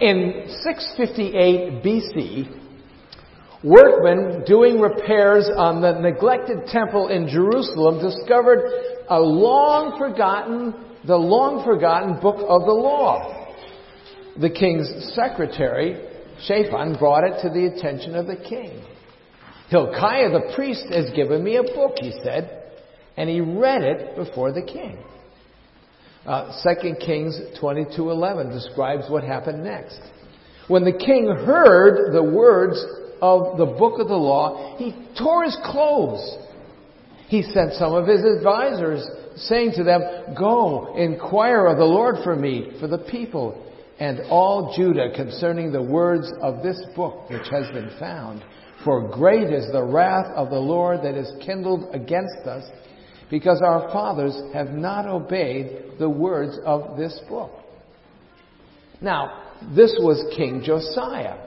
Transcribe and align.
In 0.00 0.44
658 0.62 1.82
BC, 1.82 2.60
workmen 3.64 4.44
doing 4.46 4.78
repairs 4.78 5.48
on 5.56 5.80
the 5.80 5.92
neglected 5.92 6.66
temple 6.66 7.08
in 7.08 7.26
Jerusalem 7.28 8.02
discovered 8.02 8.60
a 9.08 9.18
long 9.18 9.98
forgotten, 9.98 10.74
the 11.06 11.16
long 11.16 11.64
forgotten 11.64 12.20
book 12.20 12.36
of 12.46 12.66
the 12.66 12.74
law. 12.74 13.54
The 14.38 14.50
king's 14.50 15.14
secretary, 15.14 15.96
Shaphan, 16.46 16.98
brought 16.98 17.24
it 17.24 17.40
to 17.40 17.48
the 17.48 17.64
attention 17.64 18.14
of 18.16 18.26
the 18.26 18.36
king. 18.36 18.84
Hilkiah 19.70 20.28
the 20.28 20.52
priest 20.54 20.92
has 20.92 21.10
given 21.16 21.42
me 21.42 21.56
a 21.56 21.62
book, 21.62 21.94
he 21.98 22.12
said, 22.22 22.74
and 23.16 23.30
he 23.30 23.40
read 23.40 23.82
it 23.82 24.14
before 24.14 24.52
the 24.52 24.62
king. 24.62 24.98
Uh, 26.26 26.52
2 26.62 26.94
Kings 26.96 27.38
22:11 27.60 28.52
describes 28.52 29.08
what 29.08 29.22
happened 29.22 29.62
next. 29.62 30.00
When 30.68 30.84
the 30.84 30.92
king 30.92 31.26
heard 31.28 32.12
the 32.12 32.22
words 32.22 32.84
of 33.22 33.56
the 33.56 33.66
book 33.66 34.00
of 34.00 34.08
the 34.08 34.16
law, 34.16 34.76
he 34.76 34.92
tore 35.16 35.44
his 35.44 35.56
clothes. 35.64 36.38
He 37.28 37.42
sent 37.42 37.74
some 37.74 37.94
of 37.94 38.06
his 38.06 38.24
advisors, 38.24 39.06
saying 39.36 39.72
to 39.76 39.84
them, 39.84 40.02
Go, 40.36 40.94
inquire 40.96 41.66
of 41.66 41.78
the 41.78 41.84
Lord 41.84 42.16
for 42.24 42.34
me, 42.34 42.72
for 42.80 42.88
the 42.88 42.98
people, 42.98 43.64
and 43.98 44.20
all 44.28 44.74
Judah 44.76 45.12
concerning 45.14 45.72
the 45.72 45.82
words 45.82 46.30
of 46.42 46.62
this 46.62 46.80
book 46.94 47.30
which 47.30 47.48
has 47.50 47.66
been 47.68 47.90
found. 47.98 48.44
For 48.84 49.08
great 49.08 49.52
is 49.52 49.70
the 49.72 49.82
wrath 49.82 50.26
of 50.36 50.50
the 50.50 50.58
Lord 50.58 51.02
that 51.02 51.14
is 51.14 51.32
kindled 51.44 51.94
against 51.94 52.46
us, 52.46 52.64
because 53.30 53.60
our 53.62 53.90
fathers 53.92 54.38
have 54.52 54.70
not 54.70 55.06
obeyed 55.06 55.98
the 55.98 56.08
words 56.08 56.58
of 56.64 56.96
this 56.96 57.18
book. 57.28 57.50
Now, 59.00 59.42
this 59.74 59.96
was 60.00 60.32
King 60.36 60.62
Josiah 60.64 61.46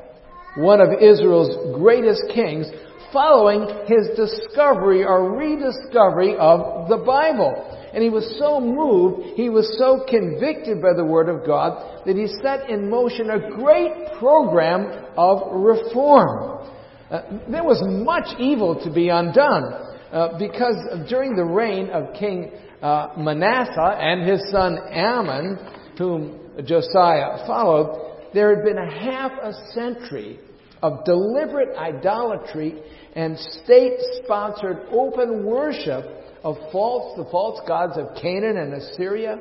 one 0.56 0.82
of 0.82 0.90
Israel's 1.02 1.78
greatest 1.78 2.24
kings, 2.34 2.68
following 3.14 3.62
his 3.88 4.10
discovery 4.16 5.04
or 5.04 5.38
rediscovery 5.38 6.36
of 6.38 6.90
the 6.90 6.98
Bible. 6.98 7.76
And 7.94 8.04
he 8.04 8.10
was 8.10 8.38
so 8.38 8.60
moved, 8.60 9.38
he 9.38 9.50
was 9.50 9.78
so 9.80 10.06
convicted 10.08 10.82
by 10.82 10.94
the 10.94 11.06
Word 11.06 11.30
of 11.30 11.46
God, 11.46 12.06
that 12.06 12.16
he 12.16 12.28
set 12.42 12.70
in 12.70 12.90
motion 12.90 13.30
a 13.30 13.50
great 13.52 14.20
program 14.20 15.06
of 15.18 15.42
reform. 15.54 16.68
Uh, 17.10 17.22
there 17.50 17.64
was 17.64 17.82
much 17.84 18.40
evil 18.40 18.84
to 18.84 18.94
be 18.94 19.10
undone, 19.10 19.89
uh, 20.12 20.38
because 20.38 20.76
during 21.10 21.36
the 21.36 21.44
reign 21.44 21.90
of 21.90 22.14
King 22.14 22.52
uh, 22.82 23.10
Manasseh 23.18 23.98
and 24.00 24.28
his 24.28 24.42
son 24.52 24.78
Amon, 24.78 25.58
whom 25.98 26.40
Josiah 26.66 27.46
followed, 27.46 28.30
there 28.34 28.56
had 28.56 28.64
been 28.64 28.78
a 28.78 28.92
half 28.92 29.32
a 29.42 29.54
century 29.74 30.40
of 30.82 31.04
deliberate 31.04 31.76
idolatry 31.78 32.82
and 33.16 33.38
state-sponsored 33.38 34.88
open 34.92 35.46
worship 35.46 36.06
of 36.44 36.56
false, 36.72 37.18
the 37.18 37.30
false 37.32 37.60
gods 37.68 37.98
of 37.98 38.16
Canaan 38.22 38.58
and 38.58 38.74
Assyria. 38.74 39.40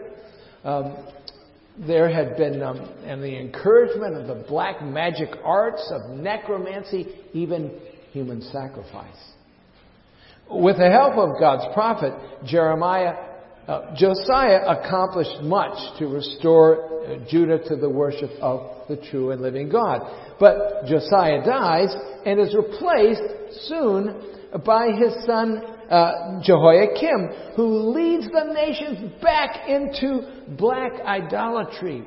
Um, 0.64 0.96
there 1.86 2.10
had 2.12 2.36
been, 2.36 2.60
um, 2.60 2.78
and 3.04 3.22
the 3.22 3.38
encouragement 3.38 4.16
of 4.16 4.26
the 4.26 4.44
black 4.48 4.82
magic 4.82 5.28
arts 5.44 5.92
of 5.92 6.16
necromancy, 6.16 7.06
even 7.32 7.78
human 8.10 8.42
sacrifice. 8.42 9.14
With 10.50 10.78
the 10.78 10.90
help 10.90 11.14
of 11.14 11.38
God's 11.38 11.72
prophet 11.74 12.14
Jeremiah, 12.44 13.14
uh, 13.66 13.94
Josiah 13.94 14.64
accomplished 14.66 15.42
much 15.42 15.98
to 15.98 16.06
restore 16.06 17.04
uh, 17.04 17.18
Judah 17.28 17.58
to 17.68 17.76
the 17.76 17.90
worship 17.90 18.30
of 18.40 18.88
the 18.88 18.96
true 18.96 19.30
and 19.30 19.42
living 19.42 19.68
God. 19.68 20.00
But 20.40 20.86
Josiah 20.86 21.44
dies 21.44 21.94
and 22.24 22.40
is 22.40 22.54
replaced 22.54 23.66
soon 23.66 24.22
by 24.64 24.88
his 24.92 25.12
son 25.26 25.62
uh, 25.90 26.40
Jehoiakim, 26.42 27.28
who 27.56 27.92
leads 27.92 28.26
the 28.26 28.52
nations 28.54 29.12
back 29.20 29.68
into 29.68 30.44
black 30.56 30.92
idolatry. 31.04 32.06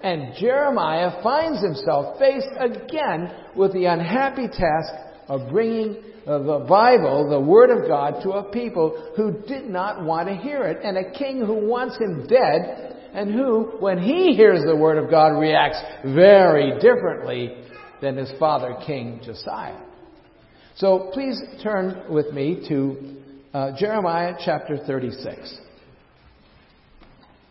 And 0.00 0.34
Jeremiah 0.40 1.22
finds 1.22 1.62
himself 1.62 2.18
faced 2.18 2.48
again 2.58 3.30
with 3.54 3.72
the 3.74 3.84
unhappy 3.84 4.48
task 4.48 4.92
of 5.30 5.48
bringing 5.48 6.02
uh, 6.26 6.38
the 6.38 6.66
Bible, 6.68 7.30
the 7.30 7.40
Word 7.40 7.70
of 7.70 7.88
God, 7.88 8.22
to 8.24 8.32
a 8.32 8.50
people 8.50 9.12
who 9.16 9.40
did 9.46 9.70
not 9.70 10.04
want 10.04 10.28
to 10.28 10.34
hear 10.34 10.64
it, 10.64 10.84
and 10.84 10.98
a 10.98 11.12
king 11.12 11.38
who 11.38 11.66
wants 11.66 11.96
him 11.96 12.26
dead 12.26 12.90
and 13.14 13.32
who, 13.32 13.76
when 13.80 13.98
he 13.98 14.34
hears 14.34 14.60
the 14.64 14.76
word 14.76 15.02
of 15.02 15.10
God, 15.10 15.38
reacts 15.38 15.80
very 16.04 16.78
differently 16.80 17.56
than 18.00 18.16
his 18.16 18.30
father, 18.38 18.76
King 18.86 19.20
Josiah. 19.24 19.80
So 20.76 21.10
please 21.12 21.40
turn 21.62 22.04
with 22.08 22.32
me 22.32 22.64
to 22.68 23.16
uh, 23.52 23.72
Jeremiah 23.76 24.34
chapter 24.44 24.78
36. 24.78 25.58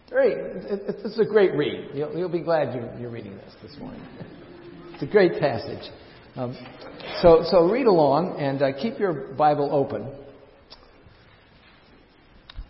Great. 0.10 0.38
It's 0.38 1.20
a 1.20 1.26
great 1.26 1.54
read. 1.54 1.92
You'll, 1.94 2.18
you'll 2.18 2.30
be 2.30 2.40
glad 2.40 2.74
you're, 2.74 2.92
you're, 3.00 3.12
reading 3.12 3.36
this 3.38 3.54
this 3.62 3.80
morning. 3.80 4.02
It's 4.94 5.04
a 5.04 5.06
great 5.06 5.40
passage. 5.40 5.84
Um, 6.36 6.56
so, 7.22 7.44
so 7.50 7.70
read 7.70 7.88
along 7.88 8.40
and 8.40 8.62
uh, 8.62 8.72
keep 8.80 9.00
your 9.00 9.34
Bible 9.34 9.70
open. 9.72 10.08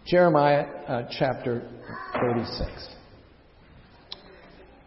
Jeremiah 0.08 0.66
uh, 0.88 1.03
chapter 1.12 1.69
36. 2.22 2.88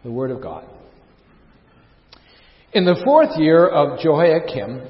The 0.03 0.11
Word 0.11 0.31
of 0.31 0.41
God. 0.41 0.65
In 2.73 2.85
the 2.85 3.01
fourth 3.05 3.37
year 3.37 3.67
of 3.67 3.99
Jehoiakim, 3.99 4.81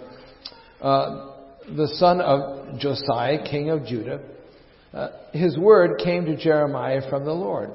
uh, 0.81 1.31
the 1.67 1.87
son 1.95 2.21
of 2.21 2.79
Josiah, 2.79 3.43
king 3.43 3.69
of 3.69 3.85
Judah, 3.85 4.21
uh, 4.93 5.09
his 5.33 5.57
word 5.57 5.99
came 6.03 6.25
to 6.25 6.35
Jeremiah 6.35 7.01
from 7.09 7.25
the 7.25 7.33
Lord. 7.33 7.71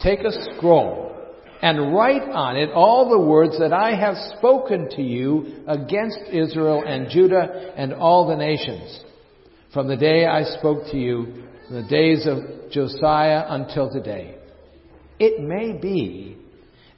Take 0.00 0.20
a 0.20 0.32
scroll 0.56 1.13
and 1.62 1.94
write 1.94 2.22
on 2.22 2.56
it 2.56 2.70
all 2.70 3.08
the 3.08 3.26
words 3.26 3.58
that 3.58 3.72
I 3.72 3.94
have 3.94 4.16
spoken 4.38 4.88
to 4.90 5.02
you 5.02 5.64
against 5.66 6.18
Israel 6.30 6.82
and 6.86 7.08
Judah 7.08 7.72
and 7.76 7.92
all 7.92 8.28
the 8.28 8.36
nations. 8.36 9.00
From 9.72 9.88
the 9.88 9.96
day 9.96 10.26
I 10.26 10.44
spoke 10.44 10.84
to 10.90 10.96
you 10.96 11.44
the 11.70 11.82
days 11.82 12.26
of 12.26 12.70
Josiah 12.70 13.44
until 13.48 13.90
today. 13.90 14.36
It 15.18 15.40
may 15.40 15.80
be 15.80 16.36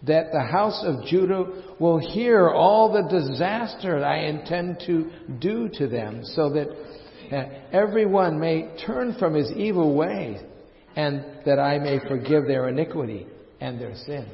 that 0.03 0.33
the 0.33 0.43
house 0.43 0.83
of 0.85 1.05
Judah 1.07 1.45
will 1.79 1.99
hear 1.99 2.49
all 2.51 2.93
the 2.93 3.09
disaster 3.09 4.05
I 4.05 4.25
intend 4.25 4.83
to 4.87 5.11
do 5.39 5.69
to 5.75 5.87
them, 5.87 6.23
so 6.23 6.51
that 6.51 6.69
uh, 7.33 7.45
everyone 7.73 8.39
may 8.39 8.77
turn 8.87 9.17
from 9.19 9.35
his 9.35 9.51
evil 9.53 9.95
way, 9.95 10.41
and 10.95 11.25
that 11.45 11.59
I 11.59 11.79
may 11.79 11.99
forgive 12.09 12.47
their 12.47 12.69
iniquity 12.69 13.27
and 13.61 13.81
their 13.81 13.95
sin. 13.95 14.27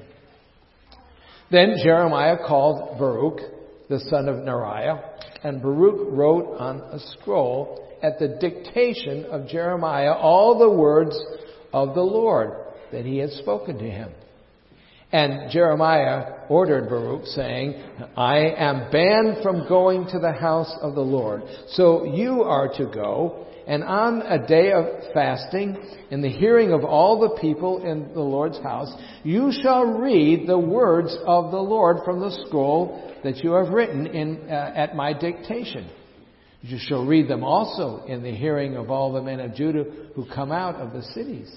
Then 1.53 1.77
Jeremiah 1.85 2.39
called 2.39 2.99
Baruch, 2.99 3.41
the 3.91 4.01
son 4.09 4.27
of 4.27 4.37
Neriah, 4.37 5.03
and 5.45 5.61
Baruch 5.61 6.09
wrote 6.11 6.57
on 6.59 6.81
a 6.81 6.99
scroll 6.99 7.79
at 8.03 8.19
the 8.19 8.39
dictation 8.41 9.27
of 9.27 9.49
Jeremiah 9.49 10.15
all 10.15 10.59
the 10.59 10.71
words 10.71 11.15
of 11.75 11.95
the 11.95 12.01
Lord 12.01 12.53
that 12.91 13.05
he 13.05 13.19
had 13.19 13.31
spoken 13.33 13.77
to 13.77 13.85
him. 13.85 14.13
And 15.13 15.51
Jeremiah 15.51 16.47
ordered 16.49 16.89
Baruch, 16.89 17.27
saying, 17.27 17.85
I 18.17 18.39
am 18.57 18.91
banned 18.91 19.43
from 19.43 19.69
going 19.69 20.07
to 20.07 20.19
the 20.19 20.33
house 20.33 20.75
of 20.81 20.95
the 20.95 21.03
Lord. 21.03 21.43
So 21.73 22.05
you 22.05 22.45
are 22.45 22.69
to 22.79 22.87
go, 22.87 23.47
and 23.73 23.83
on 23.85 24.21
a 24.21 24.47
day 24.47 24.71
of 24.71 24.85
fasting, 25.15 25.79
in 26.11 26.21
the 26.21 26.29
hearing 26.29 26.75
of 26.75 26.85
all 26.85 27.19
the 27.21 27.41
people 27.41 27.83
in 27.83 28.13
the 28.13 28.21
Lord's 28.21 28.59
house, 28.59 28.93
you 29.25 29.51
shall 29.63 29.85
read 29.87 30.47
the 30.47 30.59
words 30.59 31.17
of 31.25 31.51
the 31.51 31.57
Lord 31.57 32.05
from 32.05 32.21
the 32.21 32.45
scroll 32.45 33.15
that 33.25 33.39
you 33.39 33.53
have 33.53 33.71
written 33.71 34.07
in, 34.09 34.43
uh, 34.51 34.75
at 34.77 34.95
my 34.95 35.15
dictation. 35.15 35.89
You 36.61 36.77
shall 36.79 37.07
read 37.07 37.29
them 37.29 37.43
also 37.43 38.05
in 38.07 38.23
the 38.23 38.35
hearing 38.35 38.77
of 38.77 38.91
all 38.91 39.11
the 39.11 39.23
men 39.23 39.41
of 39.41 39.55
Judah 39.55 39.87
who 40.15 40.27
come 40.35 40.53
out 40.53 40.75
of 40.75 40.93
the 40.93 41.03
cities. 41.15 41.51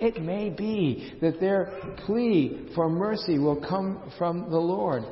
It 0.00 0.20
may 0.20 0.50
be 0.50 1.14
that 1.22 1.40
their 1.40 1.72
plea 2.04 2.72
for 2.74 2.90
mercy 2.90 3.38
will 3.38 3.64
come 3.66 4.12
from 4.18 4.50
the 4.50 4.58
Lord, 4.58 5.02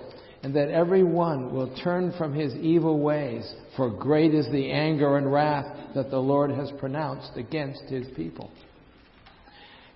and 0.43 0.55
that 0.55 0.69
every 0.69 1.03
one 1.03 1.55
will 1.55 1.75
turn 1.83 2.13
from 2.19 2.35
his 2.35 2.55
evil 2.57 3.01
ways, 3.01 3.51
for 3.75 3.89
great 3.89 4.35
is 4.35 4.47
the 4.53 4.71
anger 4.71 5.17
and 5.17 5.33
wrath 5.33 5.65
that 5.95 6.11
the 6.11 6.19
Lord 6.19 6.51
has 6.51 6.71
pronounced 6.79 7.33
against 7.37 7.83
his 7.85 8.07
people. 8.17 8.51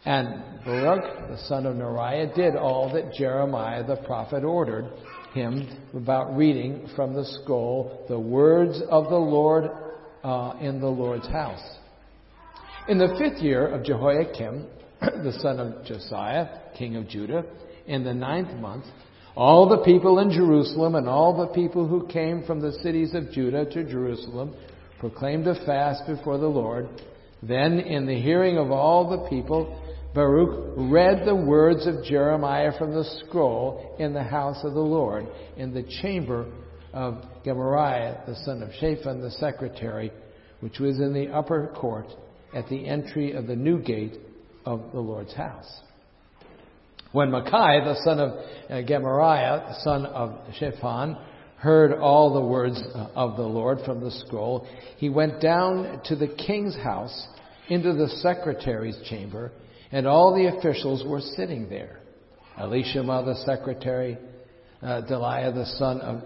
And 0.05 0.65
Baruch, 0.65 1.29
the 1.29 1.39
son 1.47 1.67
of 1.67 1.77
Neriah, 1.77 2.35
did 2.35 2.57
all 2.57 2.93
that 2.95 3.13
Jeremiah 3.13 3.87
the 3.87 3.97
prophet 4.07 4.45
ordered 4.45 4.91
him 5.35 5.69
about 5.95 6.37
reading 6.37 6.89
from 6.97 7.15
the 7.15 7.25
scroll 7.25 8.05
the 8.09 8.19
words 8.19 8.81
of 8.91 9.11
the 9.11 9.17
Lord 9.17 9.71
uh, 10.25 10.55
in 10.61 10.81
the 10.81 10.89
Lord's 10.89 11.29
house. 11.29 11.63
In 12.89 12.99
the 12.99 13.15
fifth 13.19 13.43
year 13.43 13.69
of 13.69 13.85
Jehoiakim, 13.85 14.67
the 15.01 15.39
son 15.41 15.61
of 15.61 15.85
Josiah, 15.85 16.47
king 16.77 16.97
of 16.97 17.07
Judah, 17.09 17.45
in 17.87 18.03
the 18.03 18.15
ninth 18.15 18.53
month, 18.59 18.85
all 19.37 19.69
the 19.69 19.85
people 19.85 20.19
in 20.19 20.31
Jerusalem 20.31 20.95
and 20.95 21.09
all 21.09 21.37
the 21.37 21.55
people 21.55 21.87
who 21.87 22.07
came 22.07 22.43
from 22.45 22.61
the 22.61 22.73
cities 22.83 23.15
of 23.15 23.31
Judah 23.31 23.65
to 23.67 23.85
Jerusalem 23.85 24.55
proclaimed 25.01 25.47
a 25.47 25.55
fast 25.67 26.07
before 26.07 26.39
the 26.39 26.47
Lord. 26.47 26.89
Then, 27.43 27.81
in 27.81 28.07
the 28.07 28.21
hearing 28.21 28.59
of 28.59 28.71
all 28.71 29.11
the 29.11 29.29
people, 29.29 29.81
Baruch 30.15 30.75
read 30.77 31.27
the 31.27 31.35
words 31.35 31.87
of 31.87 32.05
Jeremiah 32.05 32.73
from 32.79 32.93
the 32.93 33.05
scroll 33.21 33.97
in 33.99 34.13
the 34.13 34.23
house 34.23 34.63
of 34.63 34.75
the 34.75 34.81
Lord, 34.81 35.27
in 35.57 35.73
the 35.73 35.85
chamber 36.03 36.47
of 36.93 37.25
Gemariah, 37.45 38.19
the 38.27 38.37
son 38.45 38.63
of 38.63 38.71
Shaphan, 38.75 39.21
the 39.21 39.31
secretary, 39.31 40.13
which 40.61 40.79
was 40.79 40.99
in 40.99 41.15
the 41.15 41.29
upper 41.29 41.69
court 41.77 42.07
at 42.55 42.69
the 42.69 42.87
entry 42.87 43.33
of 43.33 43.47
the 43.47 43.57
new 43.57 43.81
gate 43.81 44.19
of 44.67 44.83
the 44.93 45.01
Lord's 45.01 45.33
house. 45.33 45.81
When 47.13 47.31
Micaiah, 47.31 47.85
the 47.85 48.01
son 48.05 48.21
of 48.21 48.31
uh, 48.69 48.83
Gemariah, 48.83 49.69
the 49.69 49.81
son 49.83 50.07
of 50.07 50.39
Shaphan, 50.59 51.17
heard 51.61 51.93
all 51.93 52.33
the 52.33 52.41
words 52.41 52.83
of 53.15 53.37
the 53.37 53.43
Lord 53.43 53.81
from 53.85 54.01
the 54.01 54.11
scroll, 54.11 54.67
he 54.97 55.11
went 55.11 55.43
down 55.43 56.01
to 56.07 56.17
the 56.17 56.29
king's 56.29 56.75
house 56.75 57.27
into 57.69 57.93
the 57.93 58.09
secretary's 58.23 58.99
chamber, 59.09 59.53
and 59.93 60.07
all 60.07 60.35
the 60.35 60.57
officials 60.57 61.05
were 61.07 61.21
sitting 61.21 61.69
there. 61.69 62.01
Elishama, 62.59 63.27
the 63.27 63.35
secretary, 63.45 64.17
uh, 64.83 65.03
Delaiah, 65.03 65.55
the 65.55 65.67
son 65.77 66.01
of 66.01 66.23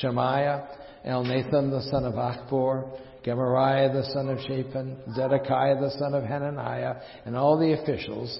Shemaiah, 0.00 0.66
Elnathan, 1.06 1.70
the 1.70 1.88
son 1.88 2.04
of 2.04 2.14
Achbor, 2.14 2.98
Gemariah, 3.24 3.92
the 3.92 4.10
son 4.12 4.28
of 4.28 4.38
Shaphan, 4.38 4.98
Zedekiah, 5.14 5.80
the 5.80 5.94
son 5.96 6.14
of 6.14 6.24
Hananiah, 6.24 6.96
and 7.24 7.36
all 7.36 7.56
the 7.56 7.72
officials, 7.80 8.36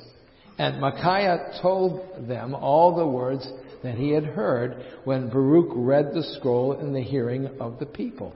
and 0.59 0.81
Micaiah 0.81 1.61
told 1.63 2.29
them 2.29 2.55
all 2.55 2.97
the 2.97 3.07
words 3.07 3.49
that 3.83 3.97
he 3.97 4.11
had 4.11 4.25
heard 4.25 4.85
when 5.05 5.29
Baruch 5.29 5.73
read 5.75 6.13
the 6.13 6.23
scroll 6.39 6.75
in 6.75 6.93
the 6.93 7.03
hearing 7.03 7.47
of 7.61 7.79
the 7.79 7.87
people. 7.87 8.35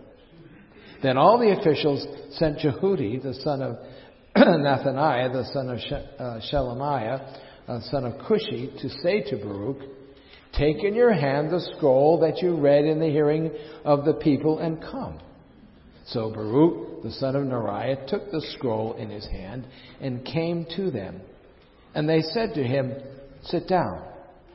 Then 1.03 1.17
all 1.17 1.39
the 1.39 1.53
officials 1.59 2.07
sent 2.33 2.59
Jehudi, 2.59 3.23
the 3.23 3.35
son 3.35 3.63
of 3.63 3.77
Nethaniah, 4.37 5.33
the 5.33 5.49
son 5.53 5.69
of 5.71 5.79
uh, 5.79 6.41
Shelemiah, 6.53 7.41
uh, 7.69 7.81
son 7.91 8.05
of 8.05 8.15
Cushi, 8.27 8.81
to 8.81 8.89
say 9.03 9.23
to 9.31 9.37
Baruch, 9.37 9.79
Take 10.57 10.83
in 10.85 10.95
your 10.95 11.13
hand 11.13 11.51
the 11.51 11.61
scroll 11.77 12.21
that 12.21 12.43
you 12.43 12.57
read 12.57 12.85
in 12.85 12.99
the 12.99 13.11
hearing 13.11 13.51
of 13.85 14.05
the 14.05 14.15
people 14.15 14.59
and 14.59 14.81
come. 14.81 15.21
So 16.07 16.31
Baruch, 16.31 17.03
the 17.03 17.13
son 17.13 17.37
of 17.37 17.45
Neriah, 17.45 18.07
took 18.07 18.31
the 18.31 18.41
scroll 18.57 18.95
in 18.95 19.11
his 19.11 19.27
hand 19.27 19.67
and 20.01 20.25
came 20.25 20.67
to 20.77 20.91
them. 20.91 21.21
And 21.95 22.09
they 22.09 22.23
said 22.23 22.55
to 22.55 22.63
him, 22.63 22.95
Sit 23.43 23.69
down 23.69 24.03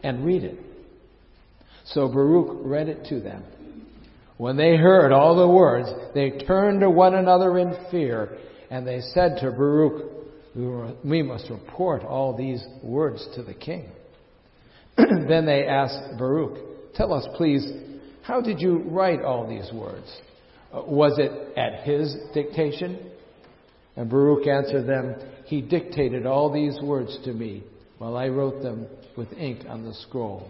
and 0.03 0.25
read 0.25 0.43
it. 0.43 0.57
So 1.85 2.07
Baruch 2.07 2.59
read 2.63 2.89
it 2.89 3.05
to 3.09 3.19
them. 3.19 3.43
When 4.37 4.57
they 4.57 4.75
heard 4.75 5.11
all 5.11 5.35
the 5.35 5.47
words, 5.47 5.87
they 6.15 6.31
turned 6.31 6.81
to 6.81 6.89
one 6.89 7.13
another 7.13 7.59
in 7.59 7.75
fear, 7.91 8.37
and 8.69 8.87
they 8.87 9.01
said 9.13 9.37
to 9.41 9.51
Baruch, 9.51 10.11
We 11.03 11.21
must 11.21 11.49
report 11.49 12.03
all 12.03 12.35
these 12.35 12.63
words 12.81 13.27
to 13.35 13.43
the 13.43 13.53
king. 13.53 13.89
then 14.97 15.45
they 15.45 15.65
asked 15.67 16.17
Baruch, 16.17 16.93
Tell 16.95 17.13
us, 17.13 17.25
please, 17.35 17.71
how 18.23 18.41
did 18.41 18.59
you 18.59 18.79
write 18.79 19.21
all 19.21 19.47
these 19.47 19.71
words? 19.73 20.11
Uh, 20.73 20.81
was 20.83 21.17
it 21.17 21.57
at 21.57 21.83
his 21.83 22.15
dictation? 22.33 23.11
And 23.95 24.09
Baruch 24.09 24.47
answered 24.47 24.87
them, 24.87 25.15
he 25.45 25.61
dictated 25.61 26.25
all 26.25 26.51
these 26.51 26.79
words 26.81 27.17
to 27.25 27.33
me 27.33 27.63
while 27.97 28.15
I 28.15 28.29
wrote 28.29 28.63
them 28.63 28.87
with 29.17 29.33
ink 29.33 29.65
on 29.67 29.83
the 29.83 29.93
scroll. 29.93 30.47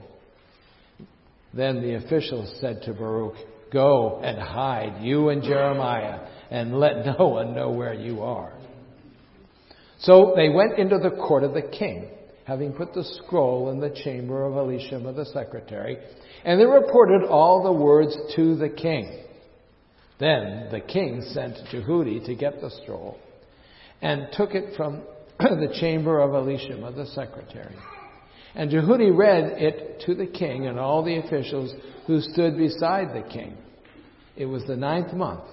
Then 1.54 1.82
the 1.82 1.96
officials 1.96 2.54
said 2.62 2.82
to 2.84 2.94
Baruch, 2.94 3.36
Go 3.72 4.20
and 4.24 4.38
hide, 4.38 5.02
you 5.02 5.30
and 5.30 5.44
Jeremiah, 5.44 6.28
and 6.50 6.80
let 6.80 7.06
no 7.20 7.28
one 7.28 7.56
know 7.56 7.72
where 7.72 7.94
you 7.94 8.22
are. 8.22 8.54
So 10.00 10.34
they 10.36 10.50
went 10.50 10.80
into 10.80 10.98
the 10.98 11.12
court 11.12 11.44
of 11.44 11.54
the 11.54 11.62
king, 11.62 12.10
having 12.46 12.74
put 12.74 12.94
the 12.94 13.04
scroll 13.04 13.70
in 13.70 13.80
the 13.80 13.96
chamber 14.04 14.46
of 14.46 14.54
Elishama 14.54 15.16
the 15.16 15.26
secretary, 15.26 15.98
and 16.44 16.60
they 16.60 16.66
reported 16.66 17.24
all 17.28 17.64
the 17.64 17.72
words 17.72 18.18
to 18.36 18.56
the 18.56 18.70
king. 18.70 19.24
Then 20.20 20.70
the 20.72 20.80
king 20.80 21.22
sent 21.34 21.56
Jehudi 21.72 22.26
to 22.26 22.36
get 22.36 22.62
the 22.62 22.72
scroll 22.84 23.18
and 24.02 24.28
took 24.34 24.56
it 24.56 24.76
from 24.76 25.04
the 25.40 25.76
chamber 25.80 26.20
of 26.20 26.32
Elishama, 26.32 26.96
the 26.96 27.06
secretary. 27.08 27.76
And 28.56 28.70
Jehudi 28.70 29.16
read 29.16 29.62
it 29.62 30.02
to 30.06 30.16
the 30.16 30.28
king 30.28 30.68
and 30.68 30.78
all 30.78 31.04
the 31.04 31.18
officials 31.18 31.74
who 32.06 32.20
stood 32.20 32.58
beside 32.58 33.14
the 33.14 33.28
king. 33.28 33.58
It 34.36 34.46
was 34.46 34.66
the 34.66 34.76
ninth 34.76 35.14
month, 35.14 35.44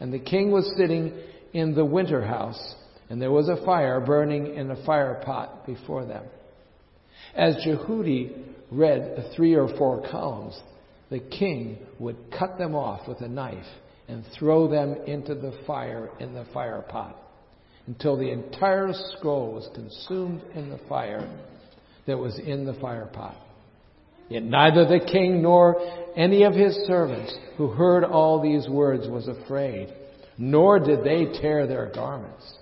and 0.00 0.12
the 0.12 0.18
king 0.18 0.50
was 0.50 0.72
sitting 0.76 1.12
in 1.52 1.74
the 1.74 1.84
winter 1.84 2.24
house, 2.24 2.74
and 3.10 3.20
there 3.20 3.32
was 3.32 3.48
a 3.48 3.64
fire 3.64 4.00
burning 4.00 4.54
in 4.54 4.70
a 4.70 4.84
fire 4.84 5.20
pot 5.24 5.66
before 5.66 6.04
them. 6.04 6.24
As 7.34 7.56
Jehudi 7.56 8.32
read 8.70 9.16
the 9.16 9.30
three 9.34 9.54
or 9.54 9.68
four 9.76 10.06
columns, 10.10 10.58
the 11.10 11.20
king 11.20 11.78
would 11.98 12.16
cut 12.36 12.58
them 12.58 12.74
off 12.74 13.08
with 13.08 13.20
a 13.20 13.28
knife 13.28 13.66
and 14.08 14.24
throw 14.38 14.68
them 14.68 14.94
into 15.06 15.34
the 15.34 15.58
fire 15.66 16.10
in 16.18 16.34
the 16.34 16.46
fire 16.52 16.84
pot 16.88 17.16
until 17.86 18.16
the 18.16 18.30
entire 18.30 18.92
scroll 18.92 19.52
was 19.54 19.68
consumed 19.74 20.42
in 20.54 20.68
the 20.68 20.80
fire 20.88 21.26
that 22.08 22.18
was 22.18 22.38
in 22.38 22.64
the 22.64 22.74
fire 22.74 23.06
pot. 23.12 23.36
Yet 24.28 24.42
neither 24.42 24.86
the 24.86 25.06
king 25.10 25.42
nor 25.42 25.76
any 26.16 26.42
of 26.42 26.54
his 26.54 26.74
servants 26.86 27.34
who 27.56 27.68
heard 27.68 28.02
all 28.02 28.42
these 28.42 28.68
words 28.68 29.06
was 29.08 29.28
afraid, 29.28 29.92
nor 30.36 30.78
did 30.80 31.04
they 31.04 31.38
tear 31.40 31.66
their 31.66 31.92
garments. 31.94 32.54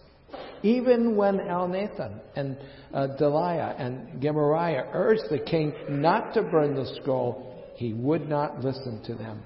Even 0.62 1.16
when 1.16 1.38
Elnathan 1.38 2.20
and 2.34 2.58
uh, 2.92 3.08
Delaiah 3.20 3.80
and 3.80 4.20
Gemariah 4.20 4.86
urged 4.92 5.24
the 5.30 5.38
king 5.38 5.72
not 5.88 6.34
to 6.34 6.42
burn 6.42 6.74
the 6.74 6.98
scroll, 7.00 7.72
he 7.76 7.92
would 7.92 8.28
not 8.28 8.64
listen 8.64 9.02
to 9.06 9.14
them. 9.14 9.42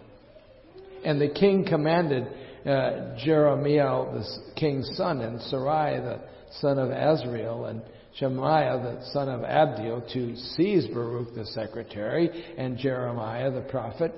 And 1.04 1.20
the 1.20 1.28
king 1.28 1.66
commanded 1.66 2.26
uh, 2.64 3.16
Jerahmeel, 3.24 4.12
the 4.14 4.60
king's 4.60 4.90
son, 4.96 5.20
and 5.20 5.38
Seraiah, 5.40 6.02
the 6.02 6.20
son 6.60 6.78
of 6.78 6.90
Azriel, 6.90 7.68
and 7.70 7.82
Shemaiah, 8.14 8.78
the 8.78 9.10
son 9.12 9.28
of 9.28 9.42
Abdiel, 9.42 10.02
to 10.12 10.36
seize 10.36 10.86
Baruch 10.86 11.34
the 11.34 11.46
secretary 11.46 12.54
and 12.58 12.76
Jeremiah 12.76 13.50
the 13.50 13.60
prophet, 13.60 14.12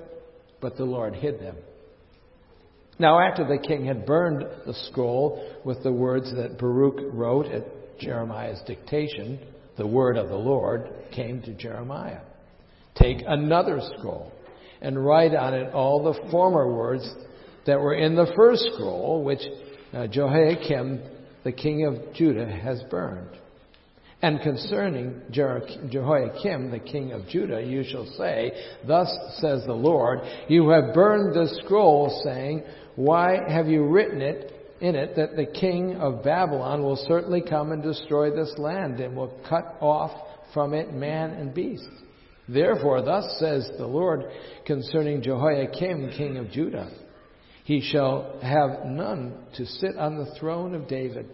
but 0.61 0.77
the 0.77 0.85
Lord 0.85 1.15
hid 1.15 1.39
them. 1.39 1.55
Now, 2.99 3.19
after 3.19 3.43
the 3.43 3.57
king 3.57 3.85
had 3.85 4.05
burned 4.05 4.45
the 4.65 4.73
scroll 4.89 5.51
with 5.65 5.83
the 5.83 5.91
words 5.91 6.33
that 6.35 6.57
Baruch 6.59 6.99
wrote 7.11 7.47
at 7.47 7.99
Jeremiah's 7.99 8.61
dictation, 8.67 9.39
the 9.77 9.87
word 9.87 10.17
of 10.17 10.29
the 10.29 10.35
Lord 10.35 10.89
came 11.11 11.41
to 11.43 11.53
Jeremiah. 11.53 12.21
Take 12.95 13.23
another 13.25 13.79
scroll 13.97 14.31
and 14.81 15.03
write 15.03 15.33
on 15.33 15.53
it 15.53 15.73
all 15.73 16.03
the 16.03 16.29
former 16.29 16.71
words 16.71 17.09
that 17.65 17.79
were 17.79 17.95
in 17.95 18.15
the 18.15 18.31
first 18.35 18.63
scroll, 18.73 19.23
which 19.23 19.41
uh, 19.93 20.07
Jehoiakim, 20.07 21.01
the 21.43 21.51
king 21.51 21.85
of 21.85 22.13
Judah, 22.13 22.47
has 22.47 22.81
burned. 22.89 23.37
And 24.23 24.39
concerning 24.39 25.21
Jehoiakim, 25.31 26.71
the 26.71 26.79
king 26.79 27.11
of 27.11 27.27
Judah, 27.27 27.61
you 27.61 27.83
shall 27.83 28.05
say, 28.17 28.53
Thus 28.87 29.13
says 29.39 29.63
the 29.65 29.73
Lord, 29.73 30.19
You 30.47 30.69
have 30.69 30.93
burned 30.93 31.35
the 31.35 31.53
scroll, 31.61 32.21
saying, 32.23 32.63
Why 32.95 33.39
have 33.49 33.67
you 33.67 33.83
written 33.85 34.21
it 34.21 34.53
in 34.79 34.95
it 34.95 35.17
that 35.17 35.35
the 35.35 35.45
king 35.45 35.97
of 35.97 36.23
Babylon 36.23 36.83
will 36.83 37.05
certainly 37.05 37.41
come 37.41 37.73
and 37.73 37.83
destroy 37.83 38.33
this 38.33 38.53
land 38.57 39.01
and 39.01 39.13
will 39.13 39.37
cut 39.49 39.75
off 39.81 40.11
from 40.53 40.73
it 40.73 40.93
man 40.93 41.31
and 41.31 41.53
beast? 41.53 41.89
Therefore, 42.47 43.01
thus 43.01 43.25
says 43.39 43.69
the 43.77 43.87
Lord 43.87 44.23
concerning 44.65 45.21
Jehoiakim, 45.21 46.11
king 46.17 46.37
of 46.37 46.49
Judah. 46.49 46.89
He 47.63 47.81
shall 47.81 48.39
have 48.41 48.85
none 48.85 49.35
to 49.55 49.65
sit 49.65 49.95
on 49.97 50.17
the 50.17 50.35
throne 50.39 50.75
of 50.75 50.87
David, 50.87 51.29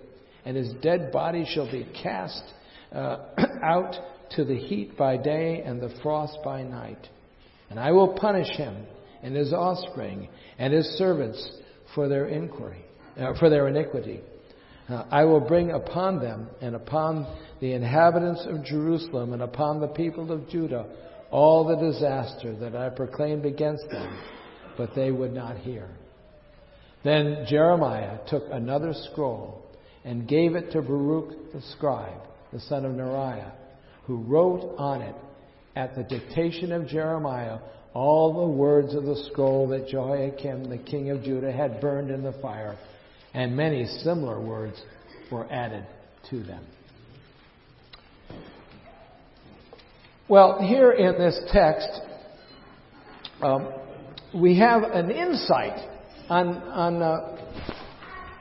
and 0.45 0.55
his 0.55 0.71
dead 0.81 1.11
body 1.11 1.45
shall 1.53 1.69
be 1.69 1.87
cast 2.03 2.43
uh, 2.93 3.17
out 3.63 3.95
to 4.35 4.45
the 4.45 4.55
heat 4.55 4.95
by 4.95 5.17
day 5.17 5.63
and 5.65 5.81
the 5.81 5.93
frost 6.03 6.37
by 6.43 6.61
night. 6.61 7.07
And 7.69 7.79
I 7.79 7.91
will 7.91 8.13
punish 8.13 8.49
him 8.55 8.75
and 9.23 9.35
his 9.35 9.53
offspring 9.53 10.29
and 10.57 10.71
his 10.71 10.85
servants 10.97 11.49
for 11.95 12.07
their 12.07 12.27
inquiry, 12.27 12.85
uh, 13.17 13.33
for 13.39 13.49
their 13.49 13.67
iniquity. 13.67 14.21
Uh, 14.87 15.05
I 15.11 15.25
will 15.25 15.39
bring 15.39 15.71
upon 15.71 16.19
them 16.19 16.47
and 16.61 16.75
upon 16.75 17.37
the 17.59 17.73
inhabitants 17.73 18.45
of 18.47 18.63
Jerusalem 18.63 19.33
and 19.33 19.41
upon 19.41 19.79
the 19.79 19.87
people 19.87 20.31
of 20.31 20.47
Judah 20.49 20.85
all 21.31 21.67
the 21.67 21.75
disaster 21.75 22.55
that 22.55 22.75
I 22.75 22.89
proclaimed 22.89 23.45
against 23.45 23.87
them, 23.89 24.19
but 24.77 24.95
they 24.95 25.11
would 25.11 25.33
not 25.33 25.57
hear. 25.57 25.89
Then 27.03 27.45
Jeremiah 27.47 28.17
took 28.27 28.43
another 28.51 28.93
scroll 29.11 29.63
and 30.03 30.27
gave 30.27 30.55
it 30.55 30.71
to 30.71 30.81
Baruch 30.81 31.53
the 31.53 31.61
scribe, 31.77 32.21
the 32.51 32.59
son 32.59 32.85
of 32.85 32.93
Neriah, 32.93 33.51
who 34.05 34.17
wrote 34.17 34.75
on 34.77 35.01
it 35.01 35.15
at 35.75 35.95
the 35.95 36.03
dictation 36.03 36.71
of 36.71 36.87
Jeremiah 36.87 37.59
all 37.93 38.33
the 38.33 38.57
words 38.57 38.93
of 38.93 39.03
the 39.03 39.15
scroll 39.31 39.67
that 39.69 39.87
Jehoiakim, 39.87 40.69
the 40.69 40.77
king 40.77 41.09
of 41.09 41.23
Judah, 41.23 41.51
had 41.51 41.81
burned 41.81 42.11
in 42.11 42.21
the 42.21 42.33
fire, 42.41 42.77
and 43.33 43.55
many 43.55 43.85
similar 44.03 44.39
words 44.39 44.81
were 45.31 45.51
added 45.51 45.85
to 46.29 46.43
them. 46.43 46.65
Well, 50.27 50.59
here 50.61 50.91
in 50.91 51.17
this 51.17 51.39
text, 51.51 51.89
um, 53.41 53.73
we 54.35 54.59
have 54.59 54.83
an 54.83 55.09
insight 55.09 55.98
on, 56.29 56.47
on, 56.57 57.01
uh, 57.01 57.37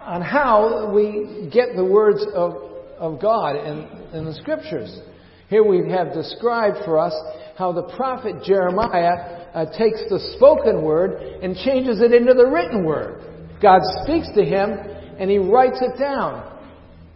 on 0.02 0.23
how 0.23 0.92
we 0.95 1.50
get 1.52 1.75
the 1.75 1.85
words 1.85 2.25
of, 2.35 2.52
of 2.99 3.21
God 3.21 3.57
in, 3.57 3.78
in 4.12 4.25
the 4.25 4.35
scriptures. 4.35 5.00
Here 5.49 5.64
we 5.64 5.90
have 5.90 6.12
described 6.12 6.78
for 6.85 6.99
us 6.99 7.14
how 7.57 7.73
the 7.73 7.85
prophet 7.97 8.45
Jeremiah 8.45 9.49
uh, 9.54 9.64
takes 9.76 10.02
the 10.11 10.35
spoken 10.37 10.83
word 10.83 11.23
and 11.42 11.57
changes 11.57 12.00
it 12.00 12.12
into 12.12 12.35
the 12.35 12.47
written 12.47 12.85
word. 12.85 13.23
God 13.61 13.80
speaks 14.04 14.28
to 14.35 14.45
him 14.45 14.71
and 15.18 15.30
he 15.30 15.38
writes 15.38 15.78
it 15.80 15.99
down. 15.99 16.57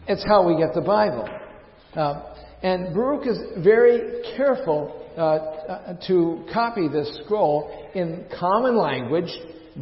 It's 0.09 0.25
how 0.25 0.47
we 0.47 0.57
get 0.57 0.75
the 0.75 0.81
Bible. 0.81 1.29
Uh, 1.95 2.35
and 2.62 2.95
Baruch 2.95 3.26
is 3.26 3.38
very 3.62 4.23
careful 4.37 4.99
uh, 5.17 5.21
uh, 5.21 6.07
to 6.07 6.45
copy 6.52 6.88
this 6.88 7.21
scroll 7.25 7.71
in 7.95 8.25
common 8.38 8.76
language, 8.76 9.31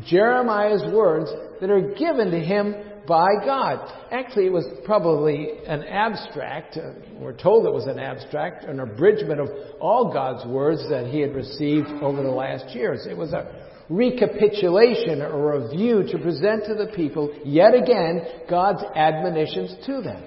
Jeremiah's 0.07 0.83
words 0.93 1.31
that 1.61 1.71
are 1.71 1.95
given 1.95 2.31
to 2.31 2.41
him 2.41 2.75
by 3.07 3.29
God. 3.45 3.93
Actually, 4.13 4.47
it 4.47 4.53
was 4.53 4.67
probably 4.85 5.49
an 5.67 5.83
abstract. 5.85 6.77
Uh, 6.77 6.93
we're 7.19 7.37
told 7.37 7.67
it 7.67 7.73
was 7.73 7.87
an 7.87 7.99
abstract, 7.99 8.65
an 8.65 8.79
abridgment 8.79 9.41
of 9.41 9.49
all 9.81 10.13
God's 10.13 10.47
words 10.47 10.89
that 10.89 11.07
he 11.07 11.21
had 11.21 11.35
received 11.35 11.89
over 12.03 12.23
the 12.23 12.31
last 12.31 12.75
years. 12.75 13.07
It 13.11 13.17
was 13.17 13.33
a 13.33 13.69
recapitulation 13.89 15.21
or 15.23 15.55
a 15.55 15.69
review 15.69 16.05
to 16.13 16.19
present 16.19 16.67
to 16.67 16.75
the 16.75 16.93
people, 16.95 17.35
yet 17.45 17.75
again, 17.75 18.23
God's 18.49 18.85
admonitions 18.95 19.75
to 19.87 20.01
them. 20.01 20.23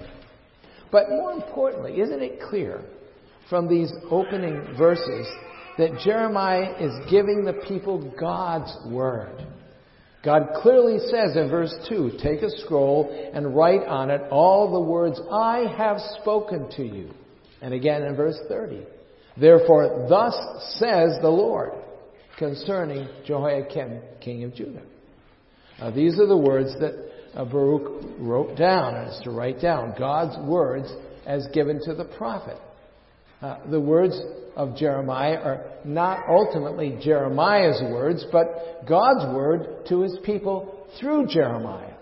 But 0.92 1.08
more 1.08 1.32
importantly, 1.32 2.00
isn't 2.00 2.22
it 2.22 2.40
clear 2.48 2.82
from 3.48 3.66
these 3.66 3.90
opening 4.10 4.74
verses 4.76 5.26
that 5.78 5.98
Jeremiah 6.04 6.74
is 6.78 6.92
giving 7.10 7.44
the 7.44 7.54
people 7.66 8.14
God's 8.20 8.76
word? 8.86 9.46
God 10.24 10.48
clearly 10.62 10.98
says 11.10 11.36
in 11.36 11.50
verse 11.50 11.74
2 11.88 12.18
Take 12.22 12.42
a 12.42 12.50
scroll 12.64 13.10
and 13.34 13.54
write 13.54 13.86
on 13.86 14.10
it 14.10 14.22
all 14.30 14.72
the 14.72 14.80
words 14.80 15.20
I 15.30 15.66
have 15.76 15.98
spoken 16.20 16.70
to 16.76 16.82
you. 16.82 17.10
And 17.60 17.74
again 17.74 18.02
in 18.02 18.16
verse 18.16 18.38
30. 18.48 18.86
Therefore, 19.38 20.06
thus 20.08 20.34
says 20.78 21.18
the 21.20 21.28
Lord 21.28 21.72
concerning 22.38 23.08
Jehoiakim, 23.26 24.00
king 24.20 24.44
of 24.44 24.54
Judah. 24.54 24.82
Now, 25.78 25.90
these 25.90 26.18
are 26.18 26.26
the 26.26 26.36
words 26.36 26.74
that 26.80 27.10
uh, 27.34 27.44
Baruch 27.44 28.04
wrote 28.18 28.56
down, 28.56 28.94
is 29.08 29.20
to 29.24 29.30
write 29.30 29.60
down 29.60 29.94
God's 29.98 30.36
words 30.48 30.92
as 31.26 31.46
given 31.52 31.80
to 31.84 31.94
the 31.94 32.04
prophet. 32.04 32.58
Uh, 33.44 33.58
the 33.70 33.80
words 33.80 34.18
of 34.56 34.74
Jeremiah 34.74 35.36
are 35.36 35.66
not 35.84 36.24
ultimately 36.30 36.98
Jeremiah's 37.02 37.82
words, 37.92 38.24
but 38.32 38.86
God's 38.88 39.26
word 39.34 39.84
to 39.90 40.00
his 40.00 40.16
people 40.24 40.88
through 40.98 41.26
Jeremiah. 41.26 41.92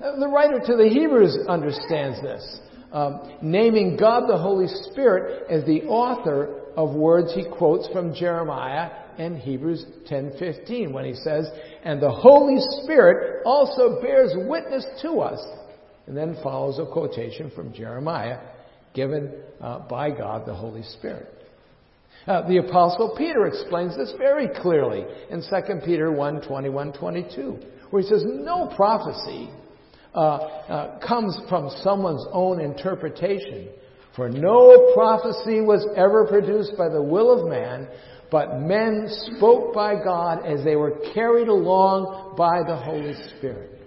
Uh, 0.00 0.18
the 0.18 0.28
writer 0.28 0.58
to 0.58 0.76
the 0.76 0.88
Hebrews 0.88 1.40
understands 1.46 2.22
this, 2.22 2.60
um, 2.90 3.36
naming 3.42 3.98
God 3.98 4.30
the 4.30 4.38
Holy 4.38 4.66
Spirit 4.90 5.44
as 5.50 5.62
the 5.66 5.82
author 5.82 6.62
of 6.74 6.94
words 6.94 7.34
he 7.34 7.44
quotes 7.58 7.86
from 7.88 8.14
Jeremiah 8.14 8.92
and 9.18 9.36
Hebrews 9.36 9.84
10:15 10.06 10.90
when 10.94 11.04
he 11.04 11.12
says, 11.12 11.50
"And 11.84 12.00
the 12.00 12.10
Holy 12.10 12.62
Spirit 12.82 13.42
also 13.44 14.00
bears 14.00 14.34
witness 14.34 14.86
to 15.02 15.20
us." 15.20 15.46
And 16.06 16.16
then 16.16 16.34
follows 16.42 16.78
a 16.78 16.86
quotation 16.86 17.50
from 17.50 17.74
Jeremiah 17.74 18.38
given 18.96 19.32
uh, 19.60 19.80
by 19.80 20.10
God 20.10 20.46
the 20.46 20.54
Holy 20.54 20.82
Spirit. 20.82 21.32
Uh, 22.26 22.48
the 22.48 22.56
apostle 22.56 23.14
Peter 23.16 23.46
explains 23.46 23.96
this 23.96 24.12
very 24.18 24.48
clearly 24.60 25.04
in 25.30 25.40
2 25.40 25.80
Peter 25.84 26.10
1, 26.10 26.40
21, 26.42 26.92
22, 26.94 27.58
where 27.90 28.02
he 28.02 28.08
says, 28.08 28.24
no 28.26 28.72
prophecy 28.74 29.48
uh, 30.12 30.18
uh, 30.18 31.06
comes 31.06 31.38
from 31.48 31.70
someone's 31.84 32.26
own 32.32 32.60
interpretation. 32.60 33.68
For 34.16 34.28
no 34.28 34.92
prophecy 34.94 35.60
was 35.60 35.86
ever 35.94 36.26
produced 36.26 36.72
by 36.76 36.88
the 36.88 37.02
will 37.02 37.38
of 37.38 37.48
man, 37.48 37.86
but 38.30 38.60
men 38.60 39.06
spoke 39.36 39.72
by 39.72 39.94
God 40.02 40.44
as 40.44 40.64
they 40.64 40.74
were 40.74 40.98
carried 41.14 41.48
along 41.48 42.34
by 42.36 42.62
the 42.66 42.76
Holy 42.76 43.14
Spirit. 43.36 43.82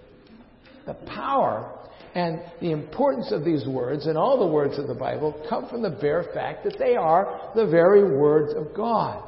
The 0.85 0.93
power 0.93 1.78
and 2.19 2.41
the 2.59 2.71
importance 2.71 3.31
of 3.31 3.45
these 3.45 3.65
words 3.65 4.05
and 4.05 4.17
all 4.17 4.37
the 4.39 4.53
words 4.53 4.77
of 4.77 4.87
the 4.87 4.93
Bible 4.93 5.41
come 5.49 5.69
from 5.69 5.81
the 5.81 5.89
bare 5.89 6.25
fact 6.33 6.65
that 6.65 6.77
they 6.77 6.95
are 6.95 7.51
the 7.55 7.65
very 7.65 8.17
words 8.17 8.53
of 8.55 8.75
God. 8.75 9.23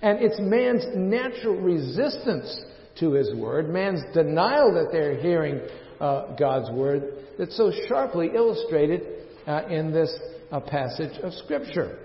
And 0.00 0.18
it's 0.20 0.40
man's 0.40 0.84
natural 0.94 1.56
resistance 1.56 2.58
to 3.00 3.12
his 3.12 3.34
word, 3.34 3.68
man's 3.68 4.00
denial 4.14 4.72
that 4.74 4.88
they're 4.92 5.20
hearing 5.20 5.60
uh, 6.00 6.34
God's 6.36 6.70
word, 6.70 7.02
that's 7.38 7.56
so 7.56 7.70
sharply 7.88 8.30
illustrated 8.34 9.02
uh, 9.46 9.66
in 9.68 9.92
this 9.92 10.14
uh, 10.50 10.60
passage 10.60 11.18
of 11.22 11.32
Scripture. 11.34 11.98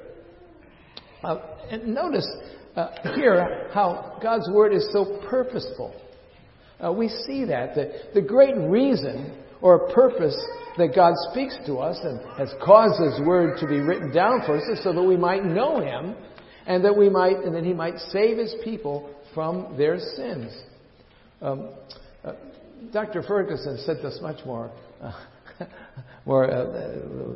Uh, 1.24 1.38
and 1.69 1.88
notice 1.93 2.27
uh, 2.75 3.15
here 3.15 3.69
how 3.74 4.19
God's 4.21 4.50
word 4.51 4.74
is 4.74 4.89
so 4.91 5.21
purposeful. 5.29 5.93
Uh, 6.83 6.91
we 6.91 7.07
see 7.27 7.45
that. 7.45 7.75
The, 7.75 7.91
the 8.13 8.21
great 8.21 8.55
reason 8.57 9.38
or 9.61 9.75
a 9.75 9.93
purpose 9.93 10.37
that 10.77 10.95
God 10.95 11.13
speaks 11.31 11.57
to 11.65 11.77
us 11.77 11.97
and 12.03 12.19
has 12.37 12.53
caused 12.63 13.01
His 13.01 13.25
Word 13.25 13.59
to 13.59 13.67
be 13.67 13.79
written 13.79 14.13
down 14.13 14.41
for 14.45 14.57
us 14.57 14.79
so 14.83 14.93
that 14.93 15.03
we 15.03 15.17
might 15.17 15.43
know 15.43 15.81
Him 15.81 16.15
and 16.65 16.85
that 16.85 16.95
we 16.95 17.09
might, 17.09 17.37
and 17.37 17.55
that 17.55 17.63
He 17.63 17.73
might 17.73 17.97
save 18.11 18.37
His 18.37 18.55
people 18.63 19.13
from 19.33 19.75
their 19.77 19.99
sins. 19.99 20.53
Um, 21.41 21.71
uh, 22.23 22.33
Dr. 22.93 23.23
Ferguson 23.23 23.77
said 23.85 23.97
this 24.01 24.19
much 24.21 24.45
more, 24.45 24.71
uh, 25.01 25.11
more, 26.25 26.49
uh, 26.49 26.65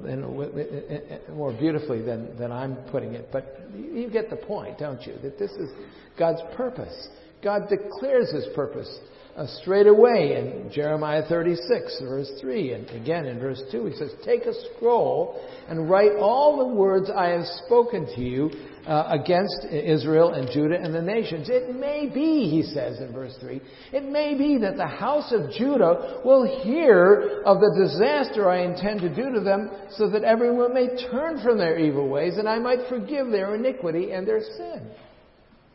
uh, 0.08 1.34
more 1.34 1.52
beautifully 1.52 2.02
than, 2.02 2.38
than 2.38 2.52
I'm 2.52 2.76
putting 2.92 3.14
it. 3.14 3.30
But 3.32 3.60
you 3.76 4.10
get 4.10 4.30
the 4.30 4.38
point, 4.38 4.80
don't 4.80 5.02
you? 5.06 5.16
That 5.22 5.38
this 5.38 5.52
is 5.52 5.70
God's 6.18 6.42
purpose. 6.56 7.10
God 7.44 7.64
declares 7.70 8.32
His 8.32 8.46
purpose 8.56 9.00
uh, 9.36 9.48
straight 9.62 9.88
away 9.88 10.36
in 10.38 10.72
Jeremiah 10.72 11.24
36, 11.28 12.02
verse 12.02 12.32
3. 12.40 12.74
And 12.74 12.90
again 12.92 13.26
in 13.26 13.40
verse 13.40 13.62
2, 13.72 13.86
he 13.88 13.96
says, 13.96 14.12
Take 14.24 14.44
a 14.44 14.54
scroll 14.76 15.42
and 15.68 15.90
write 15.90 16.12
all 16.20 16.58
the 16.58 16.76
words 16.76 17.10
I 17.10 17.30
have 17.30 17.46
spoken 17.66 18.06
to 18.16 18.22
you 18.22 18.52
uh, 18.86 19.18
against 19.20 19.66
Israel 19.72 20.34
and 20.34 20.50
Judah 20.52 20.78
and 20.80 20.94
the 20.94 21.02
nations. 21.02 21.50
It 21.50 21.76
may 21.76 22.10
be, 22.14 22.50
he 22.50 22.62
says 22.62 23.00
in 23.00 23.12
verse 23.12 23.36
3, 23.40 23.60
it 23.92 24.04
may 24.04 24.36
be 24.38 24.60
that 24.60 24.78
the 24.78 24.86
house 24.88 25.32
of 25.32 25.52
Judah 25.52 26.22
will 26.24 26.62
hear 26.64 27.42
of 27.46 27.60
the 27.60 27.88
disaster 27.88 28.50
I 28.50 28.64
intend 28.64 29.02
to 29.02 29.10
do 29.10 29.34
to 29.34 29.40
them, 29.40 29.72
so 29.92 30.10
that 30.10 30.24
everyone 30.24 30.74
may 30.74 30.90
turn 31.10 31.42
from 31.42 31.58
their 31.58 31.80
evil 31.80 32.08
ways, 32.08 32.38
and 32.38 32.48
I 32.48 32.60
might 32.60 32.88
forgive 32.90 33.32
their 33.32 33.56
iniquity 33.56 34.12
and 34.12 34.28
their 34.28 34.42
sin. 34.42 34.92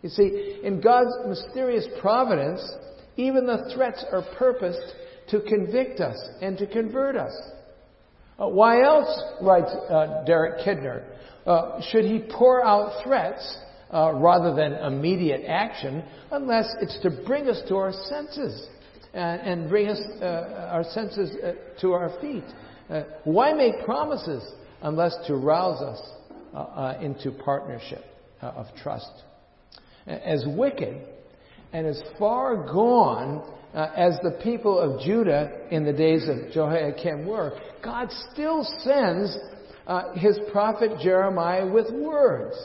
You 0.02 0.10
see, 0.10 0.60
in 0.62 0.80
God's 0.80 1.10
mysterious 1.26 1.86
providence, 2.00 2.60
even 3.18 3.46
the 3.46 3.70
threats 3.74 4.04
are 4.12 4.22
purposed 4.38 4.94
to 5.30 5.40
convict 5.40 6.00
us 6.00 6.16
and 6.40 6.56
to 6.56 6.66
convert 6.66 7.16
us. 7.16 7.34
Uh, 8.38 8.48
why 8.48 8.82
else, 8.82 9.22
writes 9.42 9.70
uh, 9.90 10.22
Derek 10.24 10.64
Kidner, 10.64 11.04
uh, 11.44 11.80
should 11.90 12.04
he 12.04 12.22
pour 12.30 12.64
out 12.64 13.02
threats 13.04 13.58
uh, 13.92 14.12
rather 14.14 14.54
than 14.54 14.72
immediate 14.74 15.42
action 15.46 16.04
unless 16.30 16.66
it's 16.80 16.98
to 17.02 17.10
bring 17.26 17.48
us 17.48 17.60
to 17.68 17.74
our 17.74 17.92
senses 17.92 18.68
and, 19.12 19.40
and 19.40 19.68
bring 19.68 19.88
us 19.88 20.00
uh, 20.22 20.70
our 20.70 20.84
senses 20.84 21.36
uh, 21.42 21.52
to 21.80 21.92
our 21.92 22.18
feet? 22.20 22.44
why 23.24 23.52
make 23.52 23.84
promises 23.84 24.42
unless 24.80 25.14
to 25.26 25.34
rouse 25.34 25.82
us 25.82 27.02
into 27.02 27.30
partnership 27.30 28.02
of 28.40 28.64
trust? 28.82 29.10
As 30.06 30.46
wicked 30.46 31.06
and 31.72 31.86
as 31.86 32.02
far 32.18 32.56
gone 32.56 33.42
uh, 33.74 33.90
as 33.96 34.18
the 34.22 34.38
people 34.42 34.78
of 34.78 35.00
Judah 35.00 35.66
in 35.70 35.84
the 35.84 35.92
days 35.92 36.28
of 36.28 36.52
Jehoiakim 36.52 37.26
were, 37.26 37.58
God 37.82 38.08
still 38.32 38.64
sends 38.82 39.36
uh, 39.86 40.14
his 40.14 40.38
prophet 40.50 40.92
Jeremiah 41.02 41.66
with 41.66 41.90
words. 41.90 42.56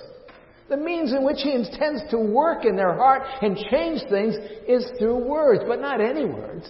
The 0.70 0.78
means 0.78 1.12
in 1.12 1.26
which 1.26 1.40
he 1.44 1.52
intends 1.52 2.02
to 2.12 2.18
work 2.18 2.66
in 2.66 2.76
their 2.76 2.96
heart 2.96 3.24
and 3.42 3.58
change 3.70 4.02
things 4.10 4.36
is 4.68 4.90
through 4.98 5.18
words, 5.28 5.62
but 5.68 5.82
not 5.82 6.00
any 6.00 6.26
words. 6.26 6.70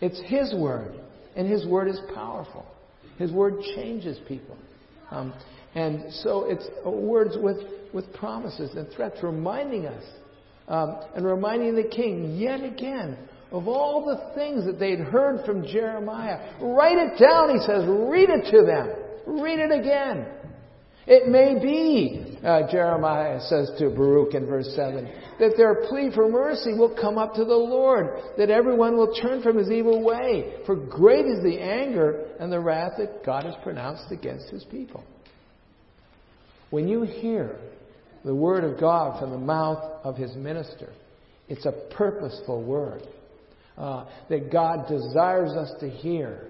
It's 0.00 0.20
his 0.26 0.54
word, 0.54 0.94
and 1.36 1.50
his 1.50 1.66
word 1.66 1.88
is 1.88 2.00
powerful. 2.14 2.64
His 3.18 3.32
word 3.32 3.54
changes 3.74 4.18
people. 4.28 4.56
Um, 5.10 5.34
and 5.74 6.12
so 6.12 6.46
it's 6.48 6.68
words 6.84 7.36
with, 7.36 7.58
with 7.92 8.12
promises 8.14 8.74
and 8.76 8.88
threats 8.94 9.18
reminding 9.22 9.86
us 9.86 10.04
um, 10.68 11.00
and 11.14 11.26
reminding 11.26 11.74
the 11.74 11.88
king 11.88 12.36
yet 12.36 12.62
again 12.62 13.18
of 13.50 13.68
all 13.68 14.04
the 14.04 14.34
things 14.34 14.64
that 14.66 14.78
they'd 14.78 14.98
heard 14.98 15.44
from 15.44 15.66
Jeremiah. 15.66 16.54
Write 16.60 16.98
it 16.98 17.18
down, 17.20 17.50
he 17.50 17.58
says. 17.60 17.84
Read 17.86 18.28
it 18.28 18.50
to 18.50 18.66
them. 18.66 19.40
Read 19.40 19.60
it 19.60 19.70
again. 19.70 20.26
It 21.06 21.28
may 21.28 21.62
be, 21.62 22.38
uh, 22.42 22.62
Jeremiah 22.70 23.38
says 23.42 23.70
to 23.78 23.90
Baruch 23.90 24.34
in 24.34 24.46
verse 24.46 24.72
7, 24.74 25.04
that 25.38 25.52
their 25.56 25.86
plea 25.86 26.10
for 26.14 26.28
mercy 26.28 26.72
will 26.72 26.96
come 26.98 27.18
up 27.18 27.34
to 27.34 27.44
the 27.44 27.54
Lord, 27.54 28.20
that 28.38 28.50
everyone 28.50 28.96
will 28.96 29.14
turn 29.14 29.42
from 29.42 29.58
his 29.58 29.70
evil 29.70 30.02
way. 30.02 30.54
For 30.64 30.74
great 30.74 31.26
is 31.26 31.42
the 31.42 31.60
anger 31.60 32.26
and 32.40 32.50
the 32.50 32.60
wrath 32.60 32.92
that 32.98 33.24
God 33.24 33.44
has 33.44 33.54
pronounced 33.62 34.10
against 34.10 34.48
his 34.48 34.64
people. 34.64 35.04
When 36.70 36.88
you 36.88 37.02
hear 37.02 37.56
the 38.24 38.34
word 38.34 38.64
of 38.64 38.80
God 38.80 39.20
from 39.20 39.30
the 39.30 39.38
mouth 39.38 39.82
of 40.02 40.16
his 40.16 40.34
minister, 40.34 40.92
it's 41.48 41.66
a 41.66 41.72
purposeful 41.94 42.62
word 42.62 43.02
uh, 43.76 44.06
that 44.28 44.50
God 44.50 44.88
desires 44.88 45.52
us 45.52 45.72
to 45.80 45.90
hear. 45.90 46.48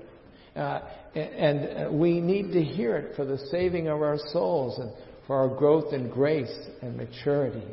Uh, 0.55 0.81
and 1.17 1.99
we 1.99 2.21
need 2.21 2.53
to 2.53 2.63
hear 2.63 2.97
it 2.97 3.17
for 3.17 3.25
the 3.25 3.39
saving 3.51 3.89
of 3.89 4.03
our 4.03 4.19
souls 4.33 4.79
and 4.79 4.93
for 5.27 5.37
our 5.37 5.49
growth 5.49 5.93
in 5.93 6.09
grace 6.11 6.55
and 6.83 6.97
maturity. 6.97 7.67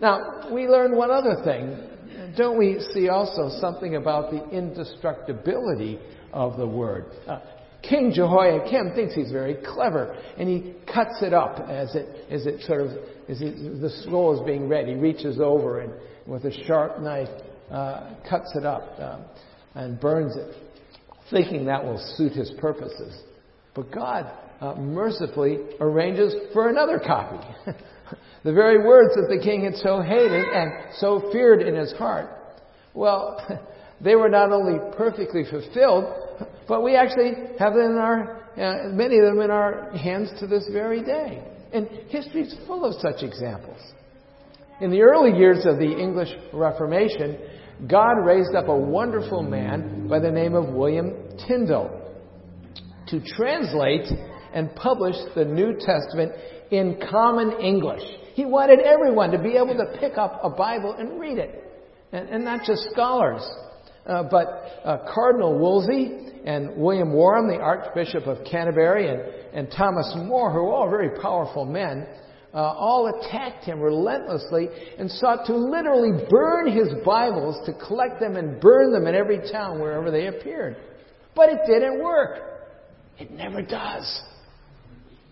Now, 0.00 0.52
we 0.52 0.66
learn 0.66 0.96
one 0.96 1.10
other 1.10 1.36
thing. 1.44 2.34
Don't 2.36 2.58
we 2.58 2.80
see 2.92 3.08
also 3.08 3.48
something 3.60 3.96
about 3.96 4.30
the 4.30 4.48
indestructibility 4.50 5.98
of 6.32 6.56
the 6.56 6.66
Word? 6.66 7.06
Uh, 7.26 7.40
King 7.88 8.12
Jehoiakim 8.14 8.94
thinks 8.94 9.14
he's 9.14 9.30
very 9.30 9.56
clever, 9.74 10.16
and 10.38 10.48
he 10.48 10.74
cuts 10.92 11.22
it 11.22 11.32
up 11.32 11.68
as 11.68 11.94
it, 11.94 12.06
as 12.30 12.46
it 12.46 12.62
sort 12.62 12.82
of, 12.82 12.88
as 13.28 13.40
it, 13.40 13.80
the 13.80 13.90
scroll 14.02 14.38
is 14.38 14.46
being 14.46 14.68
read. 14.68 14.88
He 14.88 14.94
reaches 14.94 15.40
over 15.40 15.80
and 15.80 15.92
with 16.26 16.44
a 16.44 16.64
sharp 16.64 17.00
knife 17.00 17.28
uh, 17.70 18.14
cuts 18.28 18.50
it 18.56 18.64
up 18.64 18.98
um, 18.98 19.24
and 19.74 20.00
burns 20.00 20.36
it 20.36 20.54
thinking 21.30 21.66
that 21.66 21.82
will 21.82 21.98
suit 22.16 22.32
his 22.32 22.50
purposes. 22.58 23.22
But 23.74 23.90
God 23.90 24.30
uh, 24.60 24.74
mercifully 24.76 25.58
arranges 25.80 26.34
for 26.52 26.68
another 26.68 26.98
copy. 26.98 27.44
the 28.44 28.52
very 28.52 28.78
words 28.78 29.14
that 29.14 29.28
the 29.28 29.42
king 29.42 29.64
had 29.64 29.74
so 29.76 30.00
hated 30.00 30.44
and 30.44 30.72
so 30.98 31.30
feared 31.32 31.62
in 31.62 31.74
his 31.74 31.92
heart. 31.92 32.30
Well, 32.92 33.40
they 34.00 34.14
were 34.14 34.28
not 34.28 34.52
only 34.52 34.78
perfectly 34.96 35.44
fulfilled, 35.50 36.04
but 36.68 36.82
we 36.82 36.96
actually 36.96 37.32
have 37.58 37.74
them 37.74 37.92
in 37.92 37.98
our, 37.98 38.42
uh, 38.56 38.88
many 38.90 39.18
of 39.18 39.24
them 39.24 39.40
in 39.40 39.50
our 39.50 39.90
hands 39.96 40.30
to 40.40 40.46
this 40.46 40.68
very 40.72 41.02
day. 41.02 41.42
And 41.72 41.88
history 42.08 42.42
is 42.42 42.54
full 42.66 42.84
of 42.84 42.94
such 43.00 43.22
examples. 43.22 43.80
In 44.80 44.90
the 44.90 45.02
early 45.02 45.36
years 45.36 45.66
of 45.66 45.78
the 45.78 45.90
English 45.90 46.30
Reformation, 46.52 47.38
God 47.88 48.24
raised 48.24 48.54
up 48.54 48.68
a 48.68 48.76
wonderful 48.76 49.42
man 49.42 50.08
by 50.08 50.20
the 50.20 50.30
name 50.30 50.54
of 50.54 50.68
William 50.68 51.12
Tyndale 51.46 52.00
to 53.08 53.20
translate 53.36 54.06
and 54.52 54.74
publish 54.76 55.16
the 55.34 55.44
New 55.44 55.74
Testament 55.78 56.32
in 56.70 57.00
common 57.10 57.60
English. 57.60 58.02
He 58.34 58.44
wanted 58.44 58.80
everyone 58.80 59.30
to 59.32 59.38
be 59.38 59.56
able 59.56 59.74
to 59.76 59.98
pick 59.98 60.16
up 60.16 60.40
a 60.42 60.50
Bible 60.50 60.94
and 60.98 61.20
read 61.20 61.38
it, 61.38 61.64
and, 62.12 62.28
and 62.28 62.44
not 62.44 62.64
just 62.64 62.82
scholars. 62.92 63.42
Uh, 64.06 64.22
but 64.30 64.80
uh, 64.84 64.98
Cardinal 65.14 65.58
Wolsey 65.58 66.32
and 66.44 66.76
William 66.76 67.12
Warham, 67.12 67.48
the 67.48 67.58
Archbishop 67.58 68.26
of 68.26 68.44
Canterbury, 68.44 69.08
and, 69.08 69.20
and 69.54 69.74
Thomas 69.74 70.12
More, 70.16 70.52
who 70.52 70.64
were 70.64 70.72
all 70.72 70.90
very 70.90 71.18
powerful 71.20 71.64
men, 71.64 72.06
uh, 72.52 72.58
all 72.58 73.08
attacked 73.08 73.64
him 73.64 73.80
relentlessly 73.80 74.68
and 74.98 75.10
sought 75.10 75.46
to 75.46 75.56
literally 75.56 76.24
burn 76.30 76.70
his 76.70 76.88
Bibles 77.04 77.56
to 77.66 77.72
collect 77.86 78.20
them 78.20 78.36
and 78.36 78.60
burn 78.60 78.92
them 78.92 79.06
in 79.06 79.14
every 79.14 79.40
town 79.50 79.80
wherever 79.80 80.10
they 80.10 80.26
appeared. 80.28 80.76
But 81.34 81.48
it 81.48 81.60
didn't 81.66 82.02
work. 82.02 82.38
It 83.18 83.32
never 83.32 83.62
does. 83.62 84.22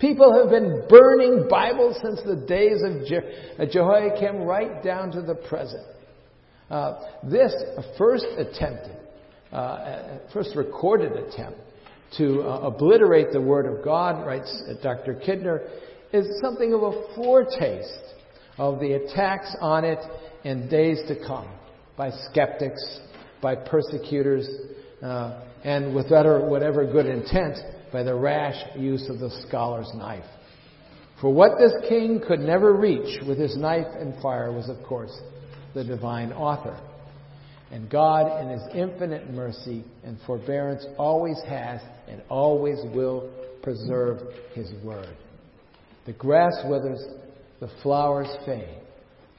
People 0.00 0.36
have 0.36 0.50
been 0.50 0.84
burning 0.88 1.46
Bibles 1.48 1.96
since 2.02 2.20
the 2.26 2.44
days 2.46 2.82
of 2.82 3.06
Je- 3.06 3.72
Jehoiakim 3.72 4.38
right 4.38 4.82
down 4.82 5.12
to 5.12 5.22
the 5.22 5.36
present. 5.36 5.84
Uh, 6.70 7.00
this 7.24 7.52
first 7.98 8.26
attempted, 8.38 8.96
uh, 9.52 10.18
first 10.32 10.56
recorded 10.56 11.12
attempt 11.12 11.58
to 12.16 12.42
uh, 12.42 12.60
obliterate 12.60 13.32
the 13.32 13.40
Word 13.40 13.66
of 13.66 13.84
God, 13.84 14.26
writes 14.26 14.62
Dr. 14.82 15.14
Kidner, 15.14 15.68
is 16.12 16.26
something 16.40 16.72
of 16.74 16.82
a 16.82 17.14
foretaste 17.14 18.14
of 18.58 18.80
the 18.80 18.92
attacks 18.94 19.54
on 19.60 19.84
it 19.84 19.98
in 20.44 20.68
days 20.68 21.00
to 21.08 21.16
come 21.26 21.48
by 21.96 22.10
skeptics, 22.30 23.00
by 23.40 23.54
persecutors, 23.54 24.48
uh, 25.02 25.42
and 25.64 25.94
with 25.94 26.10
whatever 26.10 26.90
good 26.90 27.06
intent, 27.06 27.56
by 27.92 28.02
the 28.02 28.14
rash 28.14 28.56
use 28.76 29.08
of 29.08 29.18
the 29.18 29.30
scholar's 29.46 29.90
knife. 29.94 30.24
For 31.20 31.32
what 31.32 31.58
this 31.58 31.72
king 31.88 32.20
could 32.26 32.40
never 32.40 32.72
reach 32.74 33.22
with 33.26 33.38
his 33.38 33.56
knife 33.56 33.86
and 33.98 34.20
fire 34.20 34.52
was, 34.52 34.68
of 34.68 34.82
course, 34.84 35.12
the 35.74 35.84
divine 35.84 36.32
author. 36.32 36.78
And 37.70 37.88
God, 37.90 38.42
in 38.42 38.50
His 38.50 38.62
infinite 38.74 39.30
mercy 39.30 39.84
and 40.04 40.18
forbearance, 40.26 40.84
always 40.98 41.40
has 41.48 41.80
and 42.06 42.22
always 42.28 42.78
will 42.94 43.30
preserve 43.62 44.20
His 44.54 44.70
word. 44.84 45.16
The 46.04 46.12
grass 46.12 46.52
withers, 46.68 47.02
the 47.60 47.70
flowers 47.82 48.28
fade, 48.44 48.80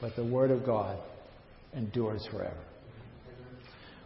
but 0.01 0.15
the 0.15 0.25
Word 0.25 0.49
of 0.49 0.65
God 0.65 0.97
endures 1.75 2.27
forever. 2.31 2.57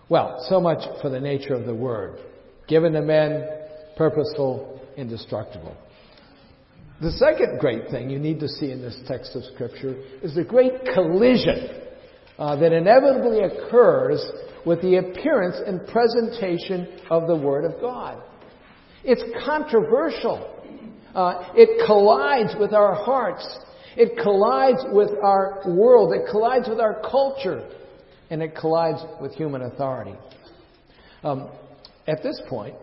Well, 0.10 0.46
so 0.50 0.60
much 0.60 0.80
for 1.02 1.10
the 1.10 1.20
nature 1.20 1.54
of 1.54 1.66
the 1.66 1.76
Word. 1.76 2.20
Given 2.68 2.94
to 2.94 3.02
men, 3.02 3.48
purposeful, 3.96 4.82
indestructible. 4.98 5.76
The 7.00 7.12
second 7.12 7.60
great 7.60 7.90
thing 7.92 8.10
you 8.10 8.20
need 8.20 8.40
to 8.40 8.48
see 8.48 8.72
in 8.72 8.82
this 8.82 8.98
text 9.08 9.36
of 9.36 9.44
Scripture 9.54 9.96
is 10.24 10.36
the 10.36 10.44
great 10.44 10.74
collision 10.94 11.87
uh, 12.38 12.56
that 12.56 12.72
inevitably 12.72 13.40
occurs 13.42 14.24
with 14.66 14.82
the 14.82 14.98
appearance 14.98 15.56
and 15.66 15.88
presentation 15.88 17.00
of 17.10 17.28
the 17.28 17.36
Word 17.36 17.66
of 17.66 17.80
God. 17.82 18.22
It's 19.04 19.24
controversial. 19.46 20.54
Uh, 21.16 21.50
it 21.56 21.86
collides 21.88 22.54
with 22.60 22.74
our 22.74 22.94
hearts. 22.94 23.48
It 23.96 24.20
collides 24.22 24.84
with 24.92 25.10
our 25.24 25.64
world. 25.66 26.14
It 26.14 26.30
collides 26.30 26.68
with 26.70 26.80
our 26.80 27.02
culture. 27.10 27.68
And 28.30 28.44
it 28.44 28.56
collides 28.56 29.00
with 29.22 29.34
human 29.34 29.62
authority. 29.62 30.16
Um, 31.24 31.50
at 32.06 32.22
this 32.22 32.42
point, 32.50 32.76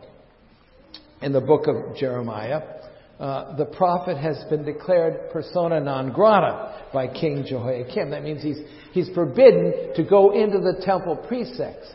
in 1.21 1.33
the 1.33 1.41
book 1.41 1.67
of 1.67 1.97
Jeremiah, 1.97 2.63
uh, 3.21 3.57
the 3.57 3.65
prophet 3.65 4.17
has 4.17 4.43
been 4.51 4.65
declared 4.65 5.31
persona 5.33 5.81
non 5.81 6.13
grata 6.13 6.89
by 6.93 7.07
King 7.07 7.45
Jehoiakim. 7.47 8.11
That 8.11 8.25
means 8.25 8.43
he's, 8.43 8.59
he's 8.93 9.09
forbidden 9.15 9.93
to 9.95 10.03
go 10.03 10.33
into 10.33 10.59
the 10.59 10.83
temple 10.85 11.17
precincts. 11.17 11.95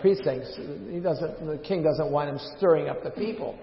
Precincts. 0.00 0.56
He 0.90 1.00
doesn't, 1.00 1.46
the 1.46 1.58
king 1.58 1.82
doesn't 1.82 2.10
want 2.10 2.30
him 2.30 2.38
stirring 2.56 2.88
up 2.88 3.02
the 3.02 3.10
people. 3.10 3.58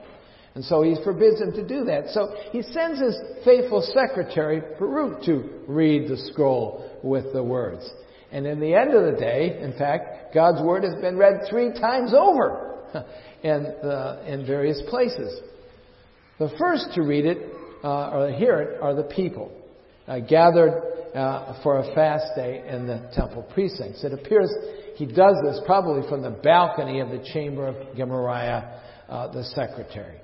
And 0.54 0.64
so 0.64 0.84
he 0.84 0.96
forbids 1.04 1.42
him 1.42 1.54
to 1.54 1.68
do 1.68 1.86
that. 1.86 2.10
So 2.10 2.36
he 2.52 2.62
sends 2.62 3.00
his 3.00 3.18
faithful 3.44 3.82
secretary, 3.82 4.62
Baruch, 4.78 5.24
to 5.24 5.50
read 5.68 6.10
the 6.10 6.18
scroll 6.18 7.00
with 7.04 7.34
the 7.34 7.42
words. 7.42 7.90
And 8.32 8.46
in 8.46 8.60
the 8.60 8.76
end 8.76 8.94
of 8.94 9.12
the 9.12 9.20
day, 9.20 9.60
in 9.60 9.74
fact, 9.74 10.34
God's 10.34 10.62
word 10.62 10.84
has 10.84 10.94
been 11.02 11.18
read 11.18 11.42
three 11.50 11.72
times 11.72 12.14
over 12.14 12.84
in, 13.44 13.66
uh, 13.66 14.24
in 14.28 14.46
various 14.46 14.82
places. 14.90 15.42
The 16.42 16.50
first 16.58 16.96
to 16.96 17.04
read 17.04 17.28
it 17.28 17.38
uh, 17.84 18.10
or 18.10 18.32
hear 18.32 18.60
it 18.62 18.82
are 18.82 18.96
the 18.96 19.04
people 19.04 19.52
uh, 20.08 20.22
gathered 20.22 20.74
uh, 21.14 21.62
for 21.62 21.78
a 21.78 21.94
fast 21.94 22.34
day 22.36 22.64
in 22.68 22.88
the 22.88 23.12
temple 23.14 23.44
precincts. 23.54 24.04
It 24.04 24.12
appears 24.12 24.50
he 24.96 25.06
does 25.06 25.36
this 25.44 25.62
probably 25.68 26.02
from 26.10 26.24
the 26.24 26.32
balcony 26.32 27.00
of 27.00 27.10
the 27.10 27.24
chamber 27.32 27.68
of 27.68 27.96
Gemariah, 27.96 28.64
uh, 29.08 29.32
the 29.32 29.44
secretary. 29.44 30.18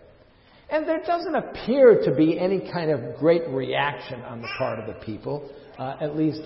And 0.72 0.88
there 0.88 1.04
doesn't 1.06 1.36
appear 1.36 2.02
to 2.06 2.16
be 2.16 2.40
any 2.40 2.68
kind 2.74 2.90
of 2.90 3.20
great 3.20 3.48
reaction 3.50 4.20
on 4.22 4.42
the 4.42 4.48
part 4.58 4.80
of 4.80 4.88
the 4.88 5.00
people, 5.06 5.48
uh, 5.78 5.98
at 6.02 6.18
least 6.18 6.42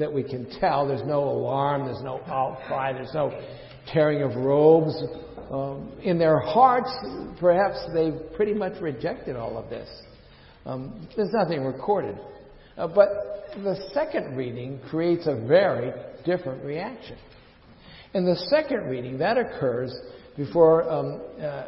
that 0.00 0.12
we 0.12 0.24
can 0.24 0.50
tell. 0.58 0.88
There's 0.88 1.06
no 1.06 1.22
alarm, 1.22 1.84
there's 1.84 2.02
no 2.02 2.20
outcry, 2.26 2.92
there's 2.92 3.14
no 3.14 3.30
tearing 3.86 4.22
of 4.22 4.34
robes. 4.34 5.00
Um, 5.52 5.92
in 6.02 6.18
their 6.18 6.38
hearts, 6.38 6.90
perhaps 7.38 7.78
they've 7.92 8.18
pretty 8.34 8.54
much 8.54 8.80
rejected 8.80 9.36
all 9.36 9.58
of 9.58 9.68
this. 9.68 9.88
Um, 10.64 11.06
there's 11.14 11.32
nothing 11.32 11.62
recorded. 11.62 12.18
Uh, 12.78 12.88
but 12.88 13.08
the 13.62 13.76
second 13.92 14.34
reading 14.34 14.80
creates 14.88 15.26
a 15.26 15.34
very 15.46 15.92
different 16.24 16.64
reaction. 16.64 17.18
In 18.14 18.24
the 18.24 18.36
second 18.48 18.88
reading, 18.88 19.18
that 19.18 19.36
occurs 19.36 19.94
before 20.38 20.90
um, 20.90 21.20
uh, 21.38 21.66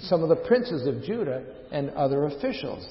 some 0.00 0.24
of 0.24 0.28
the 0.28 0.44
princes 0.48 0.88
of 0.88 1.04
Judah 1.04 1.44
and 1.70 1.90
other 1.90 2.26
officials. 2.26 2.84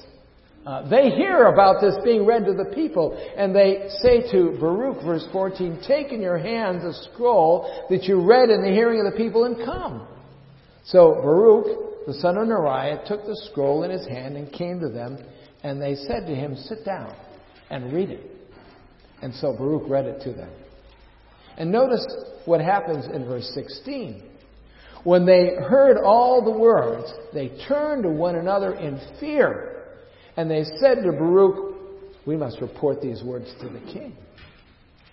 Uh, 0.64 0.88
they 0.88 1.10
hear 1.10 1.46
about 1.46 1.82
this 1.82 1.96
being 2.02 2.24
read 2.24 2.46
to 2.46 2.52
the 2.54 2.70
people, 2.74 3.12
and 3.36 3.54
they 3.54 3.88
say 4.02 4.30
to 4.30 4.56
Baruch, 4.58 5.02
verse 5.04 5.26
14, 5.32 5.82
Take 5.86 6.12
in 6.12 6.22
your 6.22 6.38
hands 6.38 6.82
a 6.84 6.92
scroll 7.12 7.86
that 7.90 8.04
you 8.04 8.26
read 8.26 8.48
in 8.48 8.62
the 8.62 8.70
hearing 8.70 9.04
of 9.04 9.12
the 9.12 9.18
people 9.18 9.44
and 9.44 9.56
come. 9.64 10.06
So 10.84 11.20
Baruch, 11.22 12.06
the 12.06 12.14
son 12.14 12.36
of 12.36 12.48
Neriah, 12.48 13.06
took 13.06 13.24
the 13.24 13.36
scroll 13.50 13.84
in 13.84 13.90
his 13.90 14.06
hand 14.06 14.36
and 14.36 14.52
came 14.52 14.80
to 14.80 14.88
them, 14.88 15.18
and 15.62 15.80
they 15.80 15.94
said 15.94 16.26
to 16.26 16.34
him, 16.34 16.56
Sit 16.56 16.84
down 16.84 17.14
and 17.70 17.92
read 17.92 18.10
it. 18.10 18.30
And 19.22 19.34
so 19.34 19.52
Baruch 19.52 19.88
read 19.88 20.06
it 20.06 20.22
to 20.22 20.32
them. 20.32 20.50
And 21.58 21.70
notice 21.70 22.06
what 22.46 22.60
happens 22.60 23.06
in 23.06 23.26
verse 23.26 23.50
16. 23.54 24.22
When 25.04 25.26
they 25.26 25.54
heard 25.54 25.98
all 25.98 26.44
the 26.44 26.58
words, 26.58 27.12
they 27.32 27.48
turned 27.68 28.02
to 28.04 28.10
one 28.10 28.36
another 28.36 28.74
in 28.74 29.00
fear 29.18 29.70
and 30.36 30.50
they 30.50 30.64
said 30.80 31.02
to 31.04 31.12
Baruch, 31.12 31.74
We 32.26 32.36
must 32.36 32.60
report 32.60 33.00
these 33.00 33.22
words 33.22 33.52
to 33.60 33.68
the 33.68 33.80
king. 33.92 34.16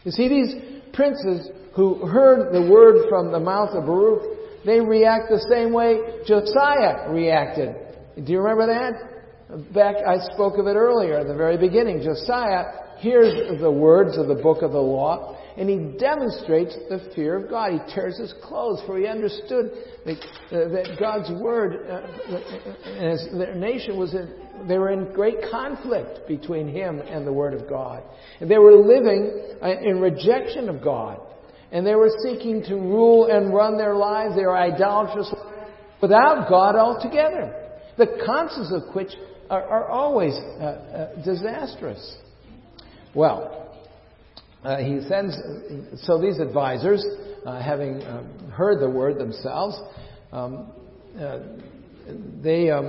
You 0.03 0.11
see, 0.11 0.27
these 0.27 0.55
princes 0.93 1.49
who 1.75 2.05
heard 2.05 2.53
the 2.53 2.69
word 2.69 3.07
from 3.09 3.31
the 3.31 3.39
mouth 3.39 3.71
of 3.71 3.85
Baruch, 3.85 4.36
they 4.65 4.79
react 4.79 5.29
the 5.29 5.45
same 5.49 5.73
way 5.73 5.99
Josiah 6.25 7.11
reacted. 7.11 7.75
Do 8.23 8.31
you 8.31 8.39
remember 8.39 8.67
that? 8.67 9.73
Back, 9.73 9.95
I 10.05 10.17
spoke 10.33 10.57
of 10.57 10.67
it 10.67 10.75
earlier 10.75 11.19
at 11.19 11.27
the 11.27 11.35
very 11.35 11.57
beginning. 11.57 12.01
Josiah 12.03 12.63
hears 12.97 13.59
the 13.61 13.71
words 13.71 14.17
of 14.17 14.27
the 14.27 14.35
book 14.35 14.61
of 14.61 14.71
the 14.71 14.79
law, 14.79 15.37
and 15.55 15.69
he 15.69 15.97
demonstrates 15.97 16.75
the 16.89 17.11
fear 17.15 17.37
of 17.37 17.49
God. 17.49 17.71
He 17.71 17.93
tears 17.93 18.17
his 18.17 18.33
clothes, 18.43 18.81
for 18.85 18.97
he 18.97 19.07
understood 19.07 19.71
that, 20.05 20.17
uh, 20.51 20.69
that 20.69 20.97
God's 20.99 21.31
word, 21.41 21.87
uh, 21.89 22.01
and 22.85 23.11
his, 23.11 23.27
their 23.37 23.55
nation 23.55 23.97
was 23.97 24.13
in, 24.13 24.33
they 24.67 24.77
were 24.77 24.91
in 24.91 25.13
great 25.13 25.37
conflict 25.49 26.27
between 26.27 26.67
him 26.67 26.99
and 26.99 27.25
the 27.25 27.33
word 27.33 27.53
of 27.53 27.69
God. 27.69 28.03
And 28.41 28.49
they 28.51 28.57
were 28.57 28.75
living 28.75 29.57
uh, 29.61 29.79
in 29.81 30.01
rejection 30.01 30.67
of 30.67 30.83
God. 30.83 31.21
And 31.71 31.85
they 31.85 31.95
were 31.95 32.11
seeking 32.23 32.63
to 32.63 32.75
rule 32.75 33.25
and 33.25 33.53
run 33.53 33.77
their 33.77 33.95
lives. 33.95 34.35
They 34.35 34.43
were 34.43 34.57
idolatrous 34.57 35.33
without 36.01 36.47
God 36.49 36.75
altogether. 36.75 37.53
The 37.97 38.21
consequences 38.25 38.71
of 38.71 38.95
which 38.95 39.11
are, 39.49 39.63
are 39.63 39.89
always 39.89 40.33
uh, 40.33 40.63
uh, 40.63 41.23
disastrous. 41.23 42.17
Well, 43.13 43.75
uh, 44.63 44.77
he 44.77 45.01
sends, 45.07 45.37
so 46.03 46.21
these 46.21 46.39
advisors, 46.39 47.05
uh, 47.45 47.61
having 47.61 48.03
um, 48.03 48.51
heard 48.51 48.79
the 48.79 48.89
word 48.89 49.17
themselves, 49.17 49.77
um, 50.31 50.71
uh, 51.19 51.39
they, 52.41 52.69
um, 52.69 52.85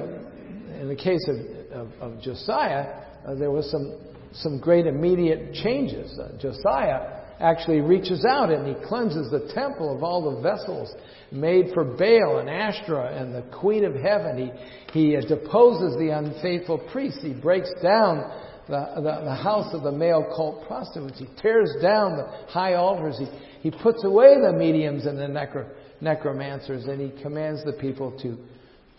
in 0.81 0.89
the 0.89 0.97
case 0.97 1.27
of, 1.29 1.81
of, 1.81 1.93
of 2.01 2.23
Josiah, 2.23 3.05
uh, 3.27 3.35
there 3.35 3.51
was 3.51 3.71
some, 3.71 3.99
some 4.33 4.61
great 4.61 4.87
immediate 4.87 5.55
changes. 5.55 6.19
Josiah 6.41 7.18
actually 7.41 7.81
reaches 7.81 8.25
out 8.25 8.51
and 8.51 8.67
he 8.67 8.87
cleanses 8.87 9.31
the 9.31 9.51
temple 9.55 9.95
of 9.95 10.03
all 10.03 10.35
the 10.35 10.41
vessels 10.41 10.93
made 11.31 11.73
for 11.75 11.85
Baal 11.85 12.39
and 12.39 12.49
Ashtoreth 12.49 13.21
and 13.21 13.35
the 13.35 13.43
Queen 13.57 13.85
of 13.85 13.95
Heaven. 13.95 14.53
He, 14.93 15.01
he 15.01 15.17
uh, 15.17 15.21
deposes 15.21 15.97
the 15.99 16.11
unfaithful 16.11 16.79
priests. 16.91 17.21
He 17.23 17.35
breaks 17.35 17.71
down 17.83 18.19
the, 18.67 18.93
the, 18.97 19.25
the, 19.25 19.35
house 19.35 19.73
of 19.75 19.83
the 19.83 19.93
male 19.93 20.25
cult 20.35 20.67
prostitutes. 20.67 21.19
He 21.19 21.29
tears 21.41 21.71
down 21.81 22.17
the 22.17 22.27
high 22.49 22.75
altars. 22.75 23.19
He, 23.19 23.27
he 23.61 23.71
puts 23.71 24.05
away 24.05 24.37
the 24.41 24.53
mediums 24.53 25.07
and 25.07 25.19
the 25.19 25.25
necro, 25.25 25.69
necromancers, 26.01 26.85
and 26.87 27.01
he 27.01 27.23
commands 27.23 27.65
the 27.65 27.73
people 27.73 28.13
to, 28.21 28.37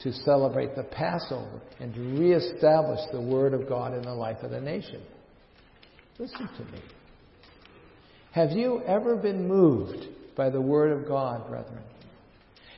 to 0.04 0.13
celebrate 0.23 0.75
the 0.75 0.84
Passover 0.84 1.62
and 1.80 1.93
to 1.93 1.99
reestablish 2.19 2.99
the 3.12 3.21
Word 3.21 3.54
of 3.54 3.67
God 3.67 3.93
in 3.93 4.02
the 4.02 4.13
life 4.13 4.38
of 4.43 4.52
the 4.52 4.62
nation. 4.62 5.02
Listen 6.17 6.49
to 6.58 6.63
me. 6.71 6.82
Have 8.31 8.51
you 8.51 8.81
ever 8.85 9.15
been 9.15 9.47
moved 9.47 10.05
by 10.35 10.49
the 10.49 10.61
Word 10.61 10.91
of 10.91 11.07
God, 11.07 11.47
brethren? 11.47 11.81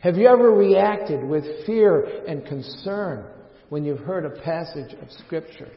Have 0.02 0.16
you 0.16 0.28
ever 0.28 0.52
reacted 0.52 1.24
with 1.24 1.66
fear 1.66 2.24
and 2.28 2.46
concern 2.46 3.26
when 3.70 3.84
you've 3.84 4.00
heard 4.00 4.26
a 4.26 4.42
passage 4.42 4.94
of 4.94 5.12
Scripture? 5.26 5.70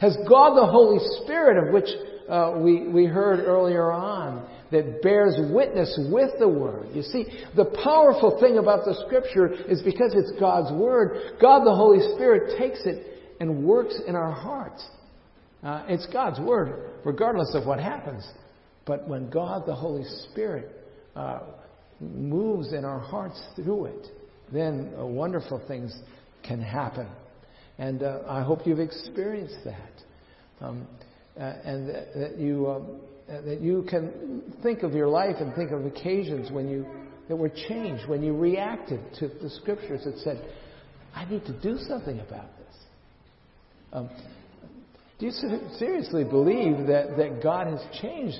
Has 0.00 0.16
God 0.28 0.56
the 0.56 0.66
Holy 0.66 0.98
Spirit, 1.22 1.66
of 1.66 1.72
which 1.72 1.88
uh, 2.28 2.58
we, 2.58 2.88
we 2.88 3.06
heard 3.06 3.40
earlier 3.40 3.90
on, 3.92 4.48
that 4.70 5.02
bears 5.02 5.36
witness 5.50 5.98
with 6.10 6.30
the 6.38 6.48
Word. 6.48 6.88
You 6.92 7.02
see, 7.02 7.26
the 7.56 7.66
powerful 7.82 8.38
thing 8.40 8.58
about 8.58 8.84
the 8.84 9.02
Scripture 9.06 9.52
is 9.52 9.82
because 9.82 10.12
it's 10.14 10.38
God's 10.38 10.72
Word, 10.72 11.38
God 11.40 11.64
the 11.64 11.74
Holy 11.74 12.14
Spirit 12.14 12.58
takes 12.58 12.80
it 12.84 13.34
and 13.40 13.64
works 13.64 13.98
in 14.06 14.14
our 14.14 14.32
hearts. 14.32 14.84
Uh, 15.62 15.84
it's 15.88 16.06
God's 16.12 16.40
Word, 16.40 16.90
regardless 17.04 17.54
of 17.54 17.66
what 17.66 17.80
happens. 17.80 18.26
But 18.86 19.06
when 19.08 19.30
God 19.30 19.66
the 19.66 19.74
Holy 19.74 20.04
Spirit 20.30 20.70
uh, 21.14 21.40
moves 22.00 22.72
in 22.72 22.84
our 22.84 22.98
hearts 22.98 23.40
through 23.56 23.86
it, 23.86 24.06
then 24.52 24.92
uh, 24.98 25.06
wonderful 25.06 25.62
things 25.68 25.94
can 26.42 26.60
happen. 26.60 27.06
And 27.78 28.02
uh, 28.02 28.20
I 28.26 28.42
hope 28.42 28.66
you've 28.66 28.80
experienced 28.80 29.58
that. 29.64 30.64
Um, 30.64 30.86
uh, 31.38 31.42
and 31.64 31.88
that, 31.88 32.14
that 32.14 32.38
you, 32.38 32.66
uh, 32.66 33.42
that 33.42 33.60
you 33.60 33.86
can 33.88 34.42
think 34.62 34.82
of 34.82 34.92
your 34.92 35.08
life 35.08 35.36
and 35.38 35.54
think 35.54 35.70
of 35.70 35.86
occasions 35.86 36.50
when 36.50 36.68
you, 36.68 36.84
that 37.28 37.36
were 37.36 37.52
changed, 37.68 38.08
when 38.08 38.22
you 38.22 38.36
reacted 38.36 39.00
to 39.20 39.28
the 39.28 39.48
scriptures 39.48 40.02
that 40.04 40.18
said, 40.18 40.44
I 41.14 41.24
need 41.26 41.44
to 41.46 41.58
do 41.60 41.78
something 41.88 42.20
about 42.20 42.48
this. 42.58 42.76
Um, 43.92 44.10
do 45.18 45.26
you 45.26 45.32
seriously 45.78 46.24
believe 46.24 46.86
that, 46.86 47.16
that 47.16 47.42
God 47.42 47.66
has 47.66 47.80
changed? 48.00 48.38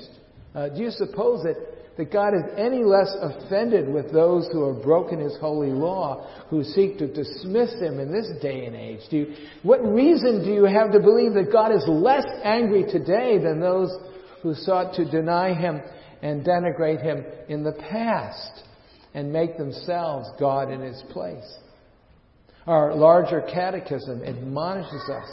Uh, 0.53 0.69
do 0.69 0.81
you 0.81 0.91
suppose 0.91 1.43
that 1.43 1.55
that 1.97 2.11
God 2.11 2.33
is 2.33 2.43
any 2.57 2.83
less 2.83 3.13
offended 3.21 3.87
with 3.87 4.11
those 4.13 4.47
who 4.51 4.73
have 4.73 4.83
broken 4.83 5.19
His 5.19 5.37
holy 5.39 5.69
law, 5.69 6.27
who 6.49 6.63
seek 6.63 6.97
to 6.97 7.07
dismiss 7.07 7.73
Him 7.73 7.99
in 7.99 8.11
this 8.11 8.29
day 8.41 8.65
and 8.65 8.75
age? 8.75 9.01
Do 9.09 9.17
you, 9.17 9.35
what 9.63 9.83
reason 9.83 10.43
do 10.43 10.51
you 10.51 10.65
have 10.65 10.91
to 10.93 10.99
believe 10.99 11.33
that 11.33 11.51
God 11.51 11.71
is 11.71 11.83
less 11.87 12.25
angry 12.43 12.85
today 12.89 13.37
than 13.37 13.59
those 13.59 13.91
who 14.41 14.55
sought 14.55 14.95
to 14.95 15.05
deny 15.09 15.53
Him 15.53 15.81
and 16.21 16.45
denigrate 16.45 17.03
Him 17.03 17.25
in 17.49 17.63
the 17.63 17.73
past 17.73 18.63
and 19.13 19.33
make 19.33 19.57
themselves 19.57 20.29
God 20.39 20.71
in 20.71 20.81
His 20.81 21.03
place? 21.11 21.57
Our 22.67 22.95
larger 22.95 23.41
catechism 23.41 24.23
admonishes 24.23 25.09
us 25.09 25.29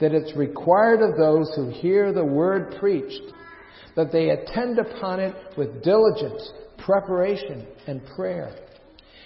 that 0.00 0.12
it's 0.12 0.36
required 0.36 1.00
of 1.00 1.16
those 1.16 1.50
who 1.56 1.70
hear 1.70 2.12
the 2.12 2.24
word 2.24 2.76
preached 2.78 3.22
that 3.96 4.12
they 4.12 4.30
attend 4.30 4.78
upon 4.78 5.20
it 5.20 5.34
with 5.56 5.82
diligence, 5.82 6.52
preparation, 6.78 7.66
and 7.86 8.00
prayer. 8.14 8.54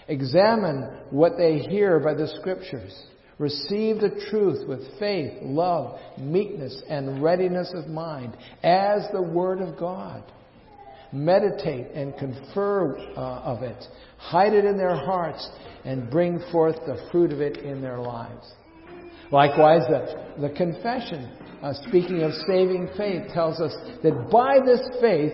Examine 0.09 0.99
what 1.11 1.37
they 1.37 1.59
hear 1.59 2.01
by 2.01 2.15
the 2.15 2.29
Scriptures. 2.41 3.07
Receive 3.39 4.01
the 4.01 4.27
truth 4.31 4.69
with 4.69 4.99
faith, 4.99 5.33
love, 5.43 5.99
meekness, 6.19 6.83
and 6.89 7.23
readiness 7.23 7.73
of 7.75 7.89
mind 7.89 8.37
as 8.63 9.03
the 9.13 9.23
Word 9.23 9.61
of 9.61 9.79
God. 9.79 10.23
Meditate 11.13 11.91
and 11.93 12.17
confer 12.19 12.97
uh, 13.17 13.21
of 13.21 13.63
it. 13.63 13.83
Hide 14.19 14.53
it 14.53 14.65
in 14.65 14.77
their 14.77 14.95
hearts 14.95 15.49
and 15.85 16.11
bring 16.11 16.39
forth 16.53 16.77
the 16.87 17.09
fruit 17.11 17.33
of 17.33 17.41
it 17.41 17.59
in 17.59 17.81
their 17.81 17.99
lives. 17.99 18.53
Likewise, 19.33 19.83
the, 19.89 20.49
the 20.49 20.55
confession 20.55 21.31
uh, 21.63 21.73
speaking 21.89 22.23
of 22.23 22.33
saving 22.47 22.89
faith, 22.97 23.33
tells 23.33 23.61
us 23.61 23.75
that 24.03 24.31
by 24.31 24.59
this 24.65 24.81
faith, 25.01 25.33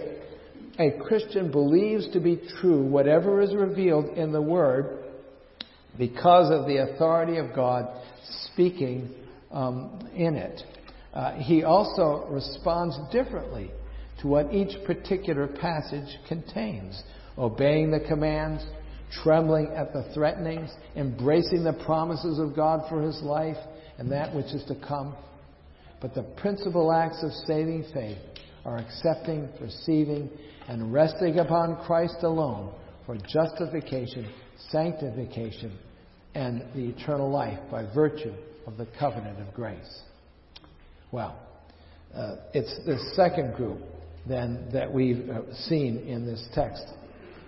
a 0.79 0.91
Christian 1.03 1.51
believes 1.51 2.09
to 2.13 2.21
be 2.21 2.41
true 2.61 2.83
whatever 2.83 3.41
is 3.41 3.55
revealed 3.55 4.17
in 4.17 4.33
the 4.33 4.43
Word 4.43 5.05
because 5.99 6.51
of 6.51 6.67
the 6.67 6.79
authority 6.79 7.39
of 7.39 7.55
God 7.55 7.87
speaking 8.53 9.11
um, 9.51 10.09
in 10.15 10.35
it. 10.35 10.63
Uh, 11.15 11.33
he 11.37 11.63
also 11.63 12.27
responds 12.31 12.99
differently 13.11 13.71
to 14.21 14.29
what 14.29 14.53
each 14.53 14.77
particular 14.85 15.47
passage 15.47 16.19
contains, 16.29 17.03
obeying 17.39 17.91
the 17.91 18.01
commands, 18.01 18.63
trembling 19.23 19.69
at 19.75 19.93
the 19.93 20.11
threatenings, 20.13 20.71
embracing 20.95 21.65
the 21.65 21.73
promises 21.85 22.39
of 22.39 22.55
God 22.55 22.87
for 22.89 23.01
his 23.01 23.21
life 23.23 23.57
and 23.99 24.13
that 24.13 24.35
which 24.35 24.47
is 24.47 24.65
to 24.65 24.75
come. 24.87 25.15
But 26.01 26.15
the 26.15 26.23
principal 26.23 26.93
acts 26.93 27.23
of 27.23 27.33
saving 27.47 27.87
faith 27.93 28.19
are 28.65 28.79
accepting, 28.79 29.49
receiving, 29.61 30.31
and 30.69 30.93
resting 30.93 31.39
upon 31.39 31.85
Christ 31.87 32.19
alone 32.23 32.75
for 33.07 33.17
justification, 33.17 34.29
sanctification, 34.71 35.79
and 36.35 36.63
the 36.75 36.89
eternal 36.89 37.31
life 37.31 37.59
by 37.71 37.85
virtue 37.95 38.35
of 38.67 38.77
the 38.77 38.87
covenant 38.99 39.41
of 39.41 39.55
grace. 39.55 40.03
Well, 41.13 41.41
uh, 42.15 42.37
it's 42.53 42.77
the 42.85 42.99
second 43.15 43.55
group 43.55 43.79
then 44.29 44.69
that 44.73 44.93
we've 44.93 45.31
uh, 45.31 45.55
seen 45.69 45.99
in 45.99 46.27
this 46.27 46.47
text. 46.53 46.85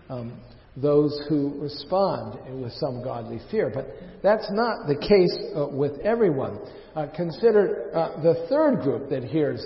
Um, 0.09 0.41
those 0.77 1.21
who 1.29 1.55
respond 1.61 2.39
with 2.63 2.73
some 2.75 3.03
godly 3.03 3.41
fear. 3.51 3.71
But 3.73 3.89
that's 4.23 4.49
not 4.53 4.87
the 4.87 4.95
case 4.95 5.37
uh, 5.57 5.67
with 5.69 5.99
everyone. 6.01 6.61
Uh, 6.99 7.07
consider 7.15 7.93
uh, 7.95 8.21
the 8.23 8.45
third 8.49 8.81
group 8.83 9.09
that 9.09 9.23
hears 9.23 9.65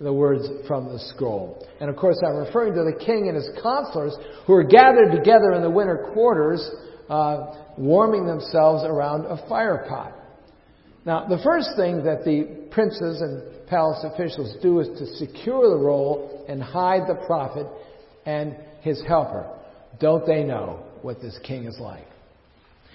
the 0.00 0.12
words 0.12 0.48
from 0.68 0.84
the 0.84 0.98
scroll. 1.12 1.66
And 1.80 1.90
of 1.90 1.96
course, 1.96 2.16
I'm 2.24 2.36
referring 2.36 2.72
to 2.74 2.84
the 2.84 3.04
king 3.04 3.26
and 3.26 3.34
his 3.34 3.50
counselors 3.60 4.14
who 4.46 4.52
are 4.52 4.62
gathered 4.62 5.10
together 5.10 5.54
in 5.54 5.62
the 5.62 5.70
winter 5.70 6.08
quarters, 6.14 6.64
uh, 7.08 7.72
warming 7.76 8.28
themselves 8.28 8.84
around 8.84 9.24
a 9.26 9.44
fire 9.48 9.86
pot. 9.88 10.12
Now, 11.04 11.26
the 11.26 11.40
first 11.42 11.70
thing 11.76 12.04
that 12.04 12.24
the 12.24 12.68
princes 12.70 13.22
and 13.22 13.66
palace 13.66 14.04
officials 14.04 14.54
do 14.62 14.78
is 14.78 14.86
to 15.00 15.06
secure 15.16 15.68
the 15.70 15.84
roll 15.84 16.46
and 16.48 16.62
hide 16.62 17.08
the 17.08 17.16
prophet 17.26 17.66
and 18.24 18.54
his 18.82 19.02
helper. 19.08 19.52
Don't 19.98 20.24
they 20.24 20.44
know 20.44 20.84
what 21.02 21.20
this 21.20 21.36
king 21.42 21.64
is 21.64 21.76
like? 21.80 22.06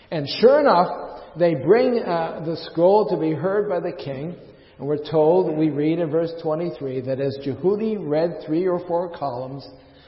And 0.10 0.26
sure 0.39 0.62
enough, 0.62 1.12
they 1.38 1.56
bring 1.56 2.00
uh, 2.00 2.43
the 2.46 2.58
scroll 2.72 3.10
to 3.10 3.17
be 3.17 3.34
heard 3.34 3.69
by 3.69 3.80
the 3.80 3.91
king. 3.91 4.36
And 4.78 4.88
we're 4.88 5.10
told, 5.10 5.56
we 5.58 5.69
read 5.69 6.00
in 6.00 6.10
verse 6.10 6.32
23, 6.41 7.02
that 7.02 7.19
as 7.19 7.38
Jehudi 7.46 7.98
read 8.00 8.39
three 8.46 8.67
or 8.67 8.86
four 8.88 9.15
columns, 9.17 9.67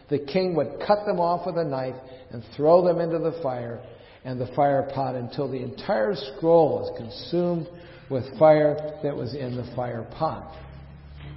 the 0.10 0.20
king 0.20 0.56
would 0.56 0.80
cut 0.86 1.06
them 1.06 1.20
off 1.20 1.46
with 1.46 1.58
a 1.58 1.64
knife 1.64 1.96
and 2.32 2.44
throw 2.56 2.84
them 2.84 3.00
into 3.00 3.20
the 3.20 3.40
fire 3.42 3.82
and 4.24 4.42
the 4.42 4.48
fire 4.56 4.90
pot 4.94 5.16
until 5.16 5.50
the 5.50 5.62
entire 5.62 6.16
scroll 6.16 6.80
was 6.80 6.98
consumed 6.98 7.68
with 8.10 8.24
fire 8.38 9.00
that 9.04 9.16
was 9.16 9.36
in 9.36 9.56
the 9.56 9.72
fire 9.76 10.08
pot. 10.18 10.56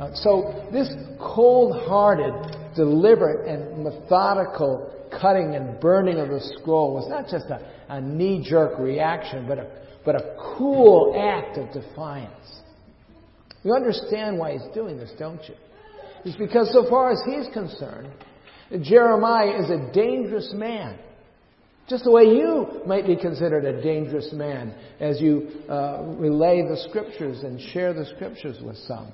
Uh, 0.00 0.10
so 0.14 0.68
this 0.72 0.88
cold-hearted, 1.20 2.32
deliberate, 2.74 3.46
and 3.46 3.84
methodical 3.84 4.94
cutting 5.10 5.54
and 5.54 5.80
burning 5.80 6.18
of 6.18 6.28
the 6.28 6.40
scroll 6.58 6.94
was 6.94 7.08
not 7.08 7.28
just 7.28 7.46
a, 7.46 7.60
a 7.88 8.00
knee-jerk 8.00 8.78
reaction, 8.78 9.46
but 9.46 9.58
a, 9.58 9.70
but 10.04 10.14
a 10.14 10.36
cool 10.56 11.14
act 11.18 11.58
of 11.58 11.72
defiance. 11.72 12.60
You 13.62 13.74
understand 13.74 14.38
why 14.38 14.52
he's 14.52 14.74
doing 14.74 14.98
this, 14.98 15.10
don't 15.18 15.42
you? 15.48 15.54
It's 16.24 16.36
because 16.36 16.72
so 16.72 16.88
far 16.88 17.12
as 17.12 17.20
he's 17.26 17.52
concerned, 17.52 18.12
Jeremiah 18.82 19.62
is 19.62 19.70
a 19.70 19.90
dangerous 19.92 20.52
man. 20.54 20.98
Just 21.88 22.04
the 22.04 22.10
way 22.10 22.24
you 22.24 22.82
might 22.86 23.06
be 23.06 23.16
considered 23.16 23.64
a 23.64 23.80
dangerous 23.82 24.30
man 24.32 24.74
as 25.00 25.20
you 25.20 25.48
uh, 25.70 26.02
relay 26.02 26.60
the 26.62 26.76
scriptures 26.88 27.42
and 27.44 27.58
share 27.72 27.94
the 27.94 28.04
scriptures 28.14 28.58
with 28.62 28.76
some. 28.76 29.12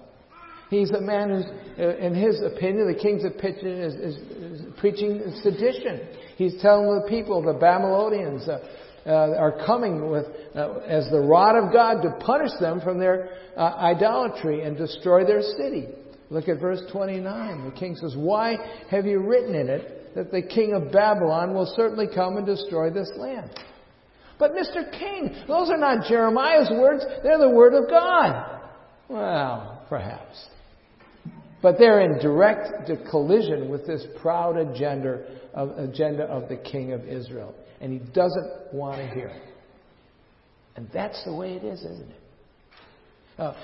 He's 0.78 0.90
a 0.90 1.00
man 1.00 1.30
who's, 1.30 1.44
uh, 1.78 1.96
in 1.96 2.14
his 2.14 2.40
opinion, 2.42 2.86
the 2.92 2.98
king's 3.00 3.24
opinion 3.24 3.80
is, 3.80 3.94
is, 3.94 4.16
is 4.16 4.62
preaching 4.78 5.22
sedition. 5.42 6.08
He's 6.36 6.60
telling 6.60 6.86
the 6.86 7.06
people, 7.08 7.42
the 7.42 7.52
Babylonians, 7.52 8.48
uh, 8.48 8.58
uh, 9.06 9.36
are 9.38 9.64
coming 9.66 10.10
with 10.10 10.24
uh, 10.54 10.78
as 10.86 11.10
the 11.10 11.20
rod 11.20 11.56
of 11.56 11.72
God 11.72 12.00
to 12.02 12.10
punish 12.24 12.52
them 12.58 12.80
from 12.80 12.98
their 12.98 13.28
uh, 13.56 13.60
idolatry 13.60 14.62
and 14.62 14.76
destroy 14.76 15.26
their 15.26 15.42
city. 15.42 15.88
Look 16.30 16.48
at 16.48 16.58
verse 16.58 16.80
29. 16.90 17.64
The 17.66 17.78
king 17.78 17.96
says, 17.96 18.14
Why 18.16 18.56
have 18.90 19.04
you 19.04 19.20
written 19.20 19.54
in 19.54 19.68
it 19.68 20.14
that 20.14 20.30
the 20.30 20.42
king 20.42 20.72
of 20.72 20.90
Babylon 20.90 21.54
will 21.54 21.70
certainly 21.76 22.06
come 22.12 22.38
and 22.38 22.46
destroy 22.46 22.90
this 22.90 23.12
land? 23.16 23.50
But 24.38 24.52
Mr. 24.52 24.90
King, 24.98 25.44
those 25.46 25.70
are 25.70 25.76
not 25.76 26.08
Jeremiah's 26.08 26.70
words, 26.70 27.04
they're 27.22 27.38
the 27.38 27.50
word 27.50 27.74
of 27.74 27.88
God. 27.88 28.60
Well, 29.08 29.84
perhaps. 29.88 30.48
But 31.64 31.78
they're 31.78 32.02
in 32.02 32.18
direct 32.18 32.90
collision 33.10 33.70
with 33.70 33.86
this 33.86 34.04
proud 34.20 34.58
agenda 34.58 35.24
of, 35.54 35.70
agenda 35.78 36.24
of 36.24 36.50
the 36.50 36.58
king 36.58 36.92
of 36.92 37.08
Israel. 37.08 37.54
And 37.80 37.90
he 37.90 38.00
doesn't 38.12 38.74
want 38.74 38.98
to 38.98 39.06
hear 39.06 39.28
it. 39.28 39.42
And 40.76 40.90
that's 40.92 41.24
the 41.24 41.32
way 41.32 41.54
it 41.54 41.64
is, 41.64 41.80
isn't 41.80 42.10
it? 42.10 42.20
Uh, 43.38 43.54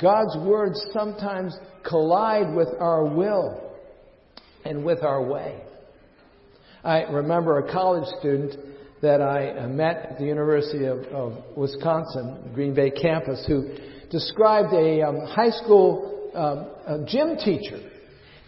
God's 0.00 0.38
words 0.38 0.82
sometimes 0.94 1.54
collide 1.86 2.56
with 2.56 2.68
our 2.80 3.04
will 3.04 3.76
and 4.64 4.82
with 4.82 5.02
our 5.02 5.22
way. 5.22 5.60
I 6.82 7.02
remember 7.02 7.58
a 7.58 7.70
college 7.70 8.08
student 8.20 8.54
that 9.02 9.20
I 9.20 9.66
met 9.66 10.12
at 10.12 10.18
the 10.18 10.24
University 10.24 10.86
of, 10.86 11.00
of 11.08 11.34
Wisconsin, 11.58 12.52
Green 12.54 12.72
Bay 12.72 12.90
campus, 12.90 13.44
who 13.46 13.68
described 14.10 14.72
a 14.72 15.02
um, 15.02 15.26
high 15.26 15.50
school 15.50 16.09
um, 16.34 16.66
a 16.86 17.04
gym 17.06 17.36
teacher 17.36 17.80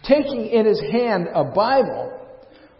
taking 0.07 0.47
in 0.47 0.65
his 0.65 0.81
hand 0.91 1.27
a 1.33 1.43
Bible 1.43 2.19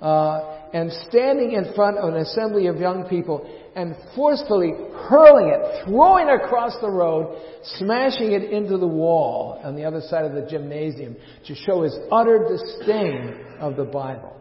uh, 0.01 0.59
and 0.73 0.91
standing 1.07 1.53
in 1.53 1.73
front 1.75 1.97
of 1.97 2.13
an 2.13 2.19
assembly 2.19 2.67
of 2.67 2.77
young 2.77 3.07
people 3.07 3.49
and 3.75 3.95
forcefully 4.15 4.71
hurling 5.07 5.49
it, 5.49 5.85
throwing 5.85 6.27
it 6.27 6.43
across 6.43 6.73
the 6.81 6.89
road, 6.89 7.35
smashing 7.77 8.31
it 8.33 8.51
into 8.51 8.77
the 8.77 8.87
wall 8.87 9.59
on 9.63 9.75
the 9.75 9.83
other 9.83 10.01
side 10.01 10.25
of 10.25 10.33
the 10.33 10.47
gymnasium 10.49 11.15
to 11.45 11.55
show 11.55 11.81
his 11.83 11.97
utter 12.11 12.47
disdain 12.49 13.45
of 13.59 13.75
the 13.75 13.85
Bible. 13.85 14.35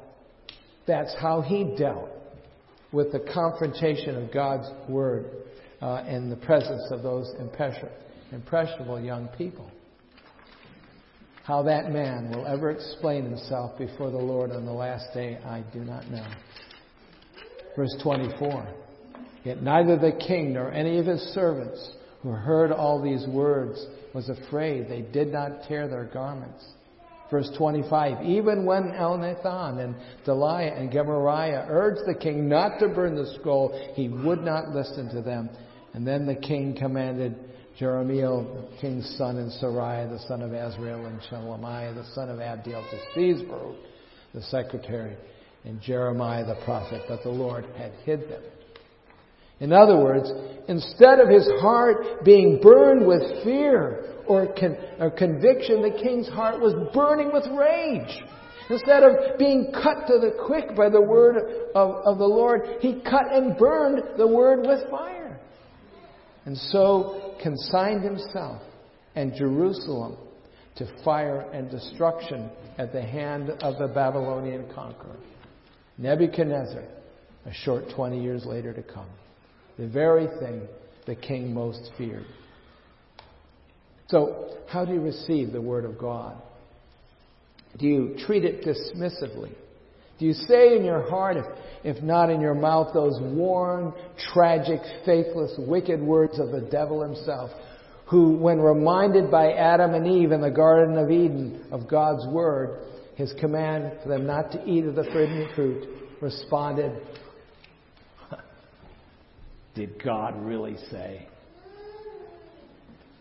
That's 0.87 1.15
how 1.21 1.41
he 1.41 1.75
dealt 1.79 2.11
with 2.93 3.13
the 3.13 3.21
confrontation 3.33 4.17
of 4.17 4.33
God's 4.33 4.69
Word 4.89 5.31
uh, 5.81 6.05
in 6.09 6.29
the 6.29 6.37
presence 6.37 6.91
of 6.91 7.03
those 7.03 7.33
impressionable 8.33 9.01
young 9.01 9.29
people. 9.39 9.71
How 11.45 11.63
that 11.65 11.91
man 11.91 12.31
will 12.31 12.47
ever 12.47 12.71
explain 12.71 13.25
himself 13.25 13.77
before 13.77 14.11
the 14.11 14.19
Lord 14.19 14.53
on 14.53 14.65
the 14.65 14.73
last 14.73 15.13
day, 15.13 15.39
I 15.45 15.65
do 15.73 15.81
not 15.81 16.09
know. 16.09 16.27
Verse 17.75 17.95
24. 18.03 18.69
Yet 19.45 19.61
neither 19.61 19.99
the 19.99 20.13
king 20.13 20.53
nor 20.53 20.71
any 20.71 20.99
of 20.99 21.07
his 21.07 21.21
servants 21.35 21.95
who 22.23 22.31
heard 22.31 22.71
all 22.71 23.03
these 23.03 23.27
words 23.27 23.85
was 24.15 24.29
afraid. 24.29 24.89
They 24.89 25.03
did 25.03 25.33
not 25.33 25.65
tear 25.67 25.89
their 25.89 26.05
garments. 26.05 26.65
Verse 27.29 27.51
25. 27.57 28.25
Even 28.25 28.65
when 28.65 28.93
Elnathan 28.93 29.83
and 29.83 29.97
Delaiah 30.25 30.79
and 30.79 30.93
Gemariah 30.93 31.67
urged 31.69 32.03
the 32.07 32.15
king 32.15 32.49
not 32.49 32.79
to 32.79 32.89
burn 32.89 33.17
the 33.17 33.35
scroll, 33.41 33.93
he 33.95 34.09
would 34.09 34.43
not 34.43 34.69
listen 34.69 35.13
to 35.15 35.23
them. 35.23 35.51
And 35.95 36.07
then 36.07 36.27
the 36.27 36.37
king 36.37 36.77
commanded 36.79 37.35
Jeremiah, 37.83 38.45
the 38.45 38.69
king's 38.81 39.13
son, 39.19 39.39
and 39.39 39.51
Seraiah, 39.61 40.09
the 40.09 40.25
son 40.29 40.41
of 40.41 40.53
Azriel, 40.53 41.05
and 41.05 41.21
Shelemiah, 41.23 41.93
the 41.93 42.07
son 42.15 42.29
of 42.29 42.39
Abdiel, 42.39 42.89
to 42.89 42.99
seize 43.13 43.43
Baruch, 43.43 43.75
the 44.33 44.43
secretary, 44.43 45.17
and 45.65 45.81
Jeremiah 45.81 46.47
the 46.47 46.65
prophet, 46.65 47.03
but 47.09 47.25
the 47.25 47.31
Lord 47.31 47.65
had 47.77 47.91
hid 48.05 48.31
them. 48.31 48.45
In 49.59 49.73
other 49.73 49.97
words, 49.97 50.31
instead 50.69 51.19
of 51.19 51.29
his 51.29 51.45
heart 51.61 52.25
being 52.25 52.61
burned 52.63 53.05
with 53.05 53.43
fear 53.43 54.15
or, 54.29 54.47
con- 54.47 54.77
or 55.01 55.11
conviction, 55.11 55.83
the 55.83 55.99
king's 56.01 56.29
heart 56.29 56.61
was 56.61 56.75
burning 56.95 57.33
with 57.33 57.49
rage. 57.49 58.23
Instead 58.71 59.03
of 59.03 59.41
being 59.41 59.73
cut 59.73 60.07
to 60.07 60.21
the 60.21 60.37
quick 60.47 60.77
by 60.77 60.89
the 60.89 61.01
word 61.03 61.73
of, 61.75 61.91
of 62.07 62.19
the 62.19 62.29
Lord, 62.29 62.77
he 62.79 63.01
cut 63.01 63.25
and 63.33 63.57
burned 63.57 64.19
the 64.19 64.27
word 64.29 64.61
with 64.65 64.89
fire. 64.89 65.41
And 66.45 66.57
so 66.57 67.32
consigned 67.43 68.03
himself 68.03 68.63
and 69.15 69.35
Jerusalem 69.35 70.17
to 70.77 70.87
fire 71.05 71.41
and 71.53 71.71
destruction 71.71 72.51
at 72.79 72.93
the 72.93 73.03
hand 73.03 73.51
of 73.51 73.79
the 73.79 73.93
Babylonian 73.93 74.73
conqueror. 74.75 75.17
Nebuchadnezzar, 75.99 76.85
a 77.45 77.53
short 77.53 77.85
20 77.95 78.23
years 78.23 78.45
later 78.47 78.73
to 78.73 78.83
come. 78.83 79.09
The 79.79 79.89
very 79.89 80.27
thing 80.41 80.67
the 81.07 81.15
king 81.15 81.53
most 81.53 81.91
feared. 81.99 82.27
So, 84.09 84.57
how 84.69 84.85
do 84.85 84.93
you 84.93 85.01
receive 85.01 85.53
the 85.53 85.61
Word 85.61 85.85
of 85.85 85.99
God? 85.99 86.37
Do 87.79 87.87
you 87.87 88.15
treat 88.27 88.45
it 88.45 88.65
dismissively? 88.65 89.53
Do 90.19 90.27
you 90.27 90.33
say 90.33 90.77
in 90.77 90.85
your 90.85 91.09
heart, 91.09 91.37
if, 91.37 91.47
if 91.97 92.03
not 92.03 92.31
in 92.31 92.41
your 92.41 92.55
mouth, 92.55 92.95
those 92.95 93.19
worn, 93.21 93.93
tragic, 94.33 94.81
faithless, 95.05 95.55
wicked 95.59 96.01
words 96.01 96.39
of 96.39 96.51
the 96.51 96.61
devil 96.61 97.03
himself, 97.03 97.51
who, 98.07 98.37
when 98.37 98.61
reminded 98.61 99.31
by 99.31 99.53
Adam 99.53 99.95
and 99.95 100.07
Eve 100.07 100.33
in 100.33 100.41
the 100.41 100.51
Garden 100.51 100.99
of 100.99 101.11
Eden 101.11 101.67
of 101.73 101.89
God's 101.89 102.27
Word, 102.27 102.85
his 103.17 103.33
command 103.41 103.99
for 104.03 104.09
them 104.09 104.27
not 104.27 104.53
to 104.53 104.65
eat 104.69 104.85
of 104.85 104.95
the 104.95 105.05
forbidden 105.05 105.49
fruit, 105.55 105.89
responded, 106.21 106.93
Did 109.75 110.03
God 110.03 110.45
really 110.45 110.77
say? 110.91 111.27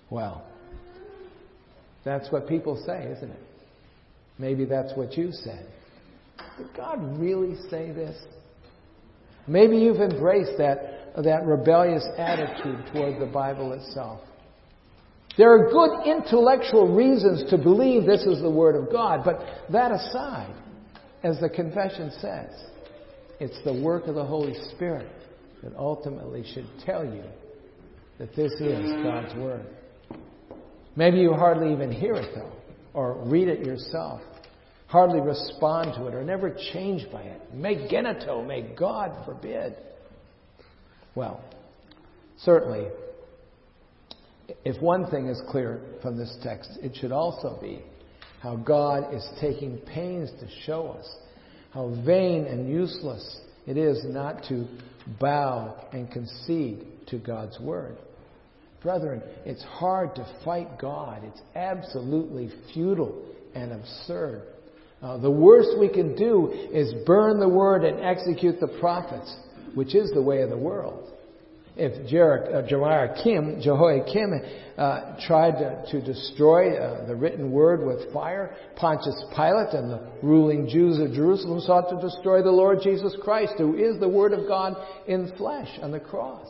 Well, 0.10 0.46
that's 2.04 2.30
what 2.32 2.48
people 2.48 2.82
say, 2.86 3.12
isn't 3.16 3.32
it? 3.32 3.44
Maybe 4.38 4.66
that's 4.66 4.92
what 4.96 5.16
you 5.18 5.32
said. 5.32 5.68
Did 6.58 6.68
God 6.76 7.20
really 7.20 7.56
say 7.70 7.92
this? 7.92 8.18
Maybe 9.48 9.78
you've 9.78 10.02
embraced 10.02 10.58
that, 10.58 11.14
that 11.18 11.46
rebellious 11.46 12.08
attitude 12.18 12.86
toward 12.94 13.20
the 13.20 13.32
Bible 13.32 13.74
itself. 13.74 14.22
There 15.38 15.52
are 15.52 15.72
good 15.72 16.08
intellectual 16.08 16.94
reasons 16.94 17.50
to 17.50 17.58
believe 17.58 18.06
this 18.06 18.26
is 18.26 18.42
the 18.42 18.50
Word 18.50 18.76
of 18.76 18.92
God, 18.92 19.22
but 19.24 19.40
that 19.72 19.92
aside, 19.92 20.54
as 21.24 21.40
the 21.40 21.50
confession 21.50 22.12
says, 22.20 22.50
it's 23.40 23.58
the 23.64 23.82
work 23.82 24.08
of 24.08 24.16
the 24.16 24.26
Holy 24.26 24.54
Spirit 24.76 25.10
that 25.64 25.74
ultimately 25.76 26.44
should 26.54 26.68
tell 26.86 27.06
you 27.06 27.24
that 28.20 28.36
this 28.36 28.52
is 28.60 28.92
God's 29.04 29.34
Word. 29.36 29.66
Maybe 30.96 31.20
you 31.20 31.34
hardly 31.34 31.72
even 31.72 31.92
hear 31.92 32.16
it, 32.16 32.36
though, 32.36 32.52
or 32.94 33.24
read 33.26 33.48
it 33.48 33.66
yourself, 33.66 34.22
hardly 34.92 35.22
respond 35.22 35.94
to 35.96 36.08
it, 36.08 36.14
or 36.14 36.22
never 36.22 36.54
change 36.74 37.10
by 37.14 37.22
it. 37.22 37.54
May 37.54 37.88
genoito, 37.88 38.46
may 38.46 38.62
God 38.78 39.26
forbid. 39.26 39.78
Well, 41.16 41.42
certainly, 42.40 42.88
if 44.66 44.82
one 44.82 45.10
thing 45.10 45.28
is 45.28 45.42
clear 45.50 45.80
from 46.02 46.18
this 46.18 46.38
text, 46.44 46.72
it 46.82 46.98
should 47.00 47.14
also 47.14 47.58
be 47.62 47.82
how 48.42 48.58
God 48.58 49.14
is 49.14 49.26
taking 49.40 49.78
pains 49.78 50.30
to 50.42 50.48
show 50.66 50.90
us 50.90 51.10
how 51.74 51.96
vain 52.06 52.46
and 52.46 52.70
useless 52.70 53.40
it 53.66 53.78
is 53.78 54.04
not 54.04 54.44
to 54.50 54.68
bow 55.22 55.88
and 55.94 56.12
concede 56.12 56.86
to 57.08 57.18
God's 57.18 57.58
word. 57.62 57.96
Brethren, 58.84 59.22
it's 59.46 59.64
hard 59.64 60.16
to 60.16 60.36
fight 60.44 60.80
God. 60.82 61.24
It's 61.24 61.42
absolutely 61.56 62.52
futile 62.74 63.24
and 63.56 63.72
absurd. 63.72 64.48
Uh, 65.02 65.18
the 65.18 65.32
worst 65.32 65.70
we 65.80 65.90
can 65.90 66.16
do 66.16 66.52
is 66.72 66.94
burn 67.06 67.40
the 67.40 67.50
word 67.50 67.84
and 67.84 68.00
execute 68.00 68.60
the 68.60 68.68
prophets, 68.80 69.36
which 69.74 69.96
is 69.96 70.12
the 70.12 70.22
way 70.22 70.42
of 70.42 70.50
the 70.50 70.58
world. 70.58 71.12
If 71.76 72.08
Jer- 72.10 72.54
uh, 72.54 72.68
Jehoiakim, 72.68 73.62
Jehoiakim 73.62 74.42
uh, 74.78 75.16
tried 75.26 75.54
to, 75.54 75.86
to 75.92 76.06
destroy 76.06 76.76
uh, 76.76 77.08
the 77.08 77.16
written 77.16 77.52
word 77.52 77.86
with 77.86 78.14
fire, 78.14 78.56
Pontius 78.76 79.24
Pilate 79.36 79.74
and 79.74 79.90
the 79.90 80.12
ruling 80.22 80.68
Jews 80.68 81.00
of 81.00 81.14
Jerusalem 81.14 81.62
sought 81.62 81.90
to 81.90 82.02
destroy 82.02 82.44
the 82.44 82.52
Lord 82.52 82.80
Jesus 82.84 83.16
Christ, 83.24 83.54
who 83.58 83.76
is 83.76 84.00
the 84.00 84.10
Word 84.10 84.34
of 84.34 84.48
God 84.48 84.76
in 85.08 85.32
flesh 85.38 85.70
on 85.82 85.92
the 85.92 86.00
cross. 86.00 86.48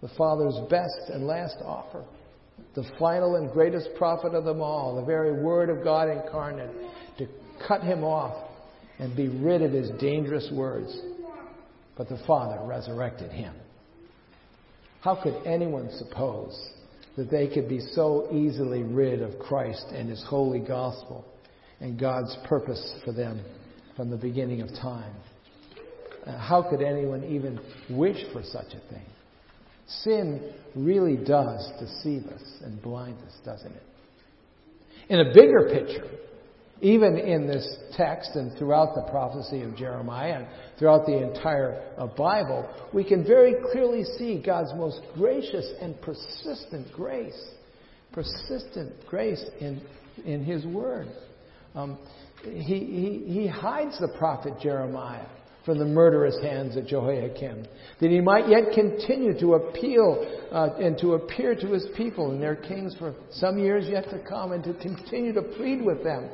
The 0.00 0.10
Father's 0.16 0.56
best 0.70 1.10
and 1.12 1.26
last 1.26 1.56
offer. 1.64 2.04
The 2.74 2.88
final 2.98 3.34
and 3.34 3.50
greatest 3.50 3.88
prophet 3.98 4.32
of 4.32 4.44
them 4.44 4.60
all, 4.60 4.94
the 4.94 5.04
very 5.04 5.42
Word 5.42 5.70
of 5.70 5.82
God 5.82 6.08
incarnate, 6.08 6.70
cut 7.66 7.82
him 7.82 8.04
off 8.04 8.48
and 8.98 9.16
be 9.16 9.28
rid 9.28 9.62
of 9.62 9.72
his 9.72 9.90
dangerous 10.00 10.48
words. 10.52 10.96
But 11.96 12.08
the 12.08 12.20
Father 12.26 12.64
resurrected 12.66 13.30
him. 13.30 13.54
How 15.00 15.20
could 15.22 15.34
anyone 15.46 15.90
suppose 15.98 16.58
that 17.16 17.30
they 17.30 17.48
could 17.48 17.68
be 17.68 17.80
so 17.80 18.28
easily 18.32 18.82
rid 18.82 19.22
of 19.22 19.38
Christ 19.38 19.86
and 19.92 20.08
His 20.08 20.22
holy 20.28 20.60
gospel 20.60 21.24
and 21.80 21.98
God's 21.98 22.36
purpose 22.46 22.94
for 23.04 23.12
them 23.12 23.42
from 23.96 24.10
the 24.10 24.16
beginning 24.16 24.60
of 24.60 24.68
time? 24.68 25.14
Uh, 26.26 26.38
how 26.38 26.62
could 26.62 26.82
anyone 26.82 27.24
even 27.24 27.58
wish 27.90 28.18
for 28.32 28.42
such 28.42 28.68
a 28.68 28.92
thing? 28.92 29.06
Sin 30.02 30.52
really 30.76 31.16
does 31.16 31.70
deceive 31.80 32.26
us 32.26 32.42
and 32.62 32.80
blind 32.82 33.16
us, 33.26 33.32
doesn't 33.44 33.72
it? 33.72 33.82
In 35.08 35.20
a 35.20 35.34
bigger 35.34 35.68
picture, 35.72 36.06
even 36.80 37.18
in 37.18 37.46
this 37.46 37.76
text 37.96 38.30
and 38.34 38.56
throughout 38.56 38.94
the 38.94 39.10
prophecy 39.10 39.62
of 39.62 39.76
Jeremiah 39.76 40.38
and 40.38 40.46
throughout 40.78 41.04
the 41.06 41.22
entire 41.22 41.82
uh, 41.98 42.06
Bible, 42.06 42.68
we 42.92 43.04
can 43.04 43.24
very 43.24 43.54
clearly 43.70 44.04
see 44.18 44.42
God's 44.44 44.72
most 44.74 45.00
gracious 45.14 45.70
and 45.80 46.00
persistent 46.00 46.90
grace. 46.92 47.50
Persistent 48.12 48.92
grace 49.06 49.44
in, 49.60 49.80
in 50.24 50.44
His 50.44 50.64
Word. 50.64 51.08
Um, 51.74 51.98
he, 52.42 52.50
he, 52.60 53.24
he 53.26 53.46
hides 53.46 53.98
the 54.00 54.12
prophet 54.18 54.54
Jeremiah 54.60 55.26
from 55.64 55.78
the 55.78 55.84
murderous 55.84 56.36
hands 56.42 56.76
of 56.76 56.86
Jehoiakim, 56.86 57.66
that 58.00 58.10
he 58.10 58.20
might 58.20 58.48
yet 58.48 58.72
continue 58.74 59.38
to 59.38 59.54
appeal 59.54 60.46
uh, 60.50 60.70
and 60.78 60.98
to 60.98 61.14
appear 61.14 61.54
to 61.54 61.66
his 61.66 61.86
people 61.98 62.30
and 62.30 62.42
their 62.42 62.56
kings 62.56 62.96
for 62.98 63.14
some 63.30 63.58
years 63.58 63.86
yet 63.86 64.04
to 64.04 64.18
come, 64.26 64.52
and 64.52 64.64
to 64.64 64.72
continue 64.74 65.34
to 65.34 65.42
plead 65.42 65.84
with 65.84 66.02
them 66.02 66.30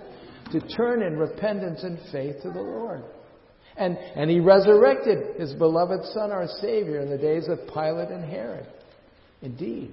to 0.52 0.61
turn 0.76 1.02
in 1.02 1.16
repentance 1.18 1.82
and 1.82 1.98
faith 2.12 2.37
to 2.42 2.50
the 2.50 2.61
Lord. 2.61 3.02
And, 3.76 3.98
and 3.98 4.30
he 4.30 4.40
resurrected 4.40 5.38
his 5.38 5.52
beloved 5.54 6.04
Son, 6.12 6.32
our 6.32 6.46
Savior, 6.61 7.00
in 7.00 7.11
the 7.11 7.18
days 7.18 7.46
of 7.48 7.59
Pilate 7.72 8.09
and 8.09 8.24
Herod. 8.24 8.66
Indeed, 9.42 9.92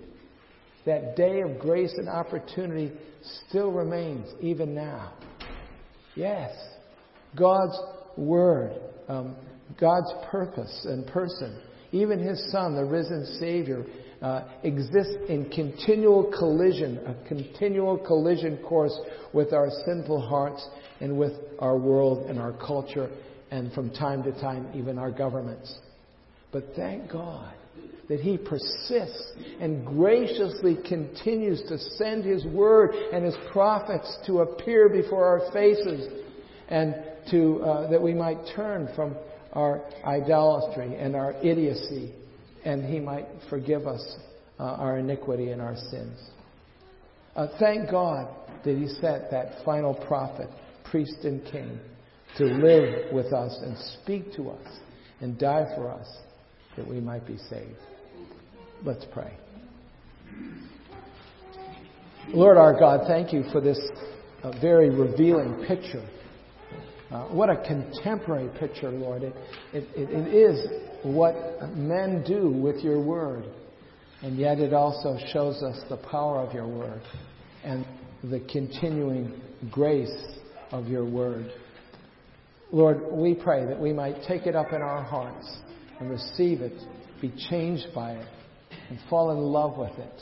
that 0.86 1.16
day 1.16 1.42
of 1.42 1.60
grace 1.60 1.94
and 1.98 2.08
opportunity 2.08 2.92
still 3.48 3.72
remains 3.72 4.28
even 4.42 4.74
now. 4.74 5.14
Yes, 6.16 6.52
God's 7.38 7.78
Word, 8.16 8.80
um, 9.08 9.36
God's 9.80 10.12
purpose 10.30 10.86
and 10.88 11.06
person, 11.08 11.60
even 11.92 12.20
His 12.20 12.52
Son, 12.52 12.76
the 12.76 12.86
risen 12.86 13.26
Savior, 13.40 13.86
uh, 14.24 14.46
exists 14.64 15.18
in 15.28 15.50
continual 15.50 16.32
collision, 16.38 16.98
a 17.06 17.28
continual 17.28 17.98
collision 17.98 18.58
course 18.58 18.98
with 19.34 19.52
our 19.52 19.70
sinful 19.86 20.22
hearts 20.22 20.66
and 21.02 21.18
with 21.18 21.34
our 21.60 21.78
world 21.78 22.30
and 22.30 22.40
our 22.40 22.54
culture 22.54 23.10
and 23.52 23.72
from 23.74 23.92
time 23.92 24.24
to 24.24 24.32
time 24.40 24.68
even 24.74 24.98
our 24.98 25.12
governments. 25.12 25.78
But 26.54 26.64
thank 26.76 27.12
God 27.12 27.54
that 28.08 28.22
He 28.22 28.38
persists 28.38 29.34
and 29.60 29.86
graciously 29.86 30.78
continues 30.88 31.62
to 31.68 31.78
send 31.78 32.24
His 32.24 32.46
Word 32.46 32.92
and 32.94 33.26
His 33.26 33.36
prophets 33.52 34.18
to 34.28 34.40
appear 34.40 34.88
before 34.88 35.26
our 35.26 35.52
faces 35.52 36.08
and 36.70 36.96
to, 37.30 37.62
uh, 37.62 37.90
that 37.90 38.02
we 38.02 38.14
might 38.14 38.38
turn 38.56 38.90
from 38.96 39.16
our 39.52 39.82
idolatry 40.06 40.96
and 40.96 41.14
our 41.14 41.34
idiocy 41.44 42.14
and 42.66 42.86
He 42.86 43.00
might 43.00 43.26
forgive 43.50 43.88
us 43.88 44.18
uh, 44.60 44.64
our 44.64 44.98
iniquity 44.98 45.50
and 45.50 45.62
our 45.62 45.76
sins. 45.76 46.20
Uh, 47.36 47.48
thank 47.60 47.90
God 47.90 48.28
that 48.64 48.78
He 48.78 48.88
sent 48.88 49.32
that 49.32 49.64
final 49.66 49.94
prophet, 49.94 50.50
priest, 50.90 51.18
and 51.24 51.44
king 51.46 51.80
to 52.38 52.46
live 52.46 53.14
with 53.14 53.34
us 53.34 53.58
and 53.62 53.78
speak 54.02 54.34
to 54.36 54.50
us 54.50 54.68
and 55.22 55.38
die 55.38 55.66
for 55.76 55.92
us 55.92 56.08
that 56.76 56.88
we 56.88 57.00
might 57.00 57.26
be 57.28 57.38
saved. 57.50 57.78
Let's 58.84 59.06
pray. 59.14 59.34
Lord 62.30 62.58
our 62.58 62.78
God, 62.80 63.02
thank 63.08 63.34
you 63.34 63.44
for 63.52 63.62
this 63.62 63.80
uh, 64.44 64.52
very 64.60 64.90
revealing 64.90 65.66
picture. 65.68 66.04
Uh, 67.14 67.26
what 67.26 67.48
a 67.48 67.58
contemporary 67.58 68.50
picture, 68.60 68.90
Lord. 68.90 69.22
It, 69.22 69.36
it, 69.72 69.88
it 69.96 70.34
is 70.34 70.68
what 71.04 71.36
men 71.76 72.24
do 72.26 72.50
with 72.50 72.78
your 72.78 73.00
word. 73.00 73.46
And 74.24 74.36
yet 74.36 74.58
it 74.58 74.74
also 74.74 75.18
shows 75.32 75.62
us 75.62 75.80
the 75.90 75.98
power 75.98 76.40
of 76.40 76.56
your 76.56 76.68
word 76.68 77.04
and 77.64 77.86
the 78.24 78.40
continuing 78.52 79.40
grace 79.70 80.16
of 80.72 80.88
your 80.88 81.06
word. 81.06 81.52
Lord, 82.72 83.02
we 83.12 83.36
pray 83.36 83.66
that 83.68 83.80
we 83.80 83.94
might 83.94 84.24
take 84.28 84.48
it 84.48 84.56
up 84.56 84.74
in 84.74 84.82
our 84.82 85.04
hearts 85.04 85.48
and 86.00 86.10
receive 86.10 86.62
it, 86.62 86.74
be 87.22 87.32
changed 87.50 87.88
by 87.94 88.14
it, 88.14 88.28
and 88.90 88.98
fall 89.08 89.30
in 89.30 89.38
love 89.38 89.78
with 89.78 90.00
it. 90.00 90.22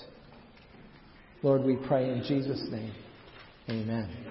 Lord, 1.42 1.64
we 1.64 1.78
pray 1.88 2.10
in 2.10 2.24
Jesus' 2.28 2.68
name. 2.70 2.92
Amen. 3.70 4.31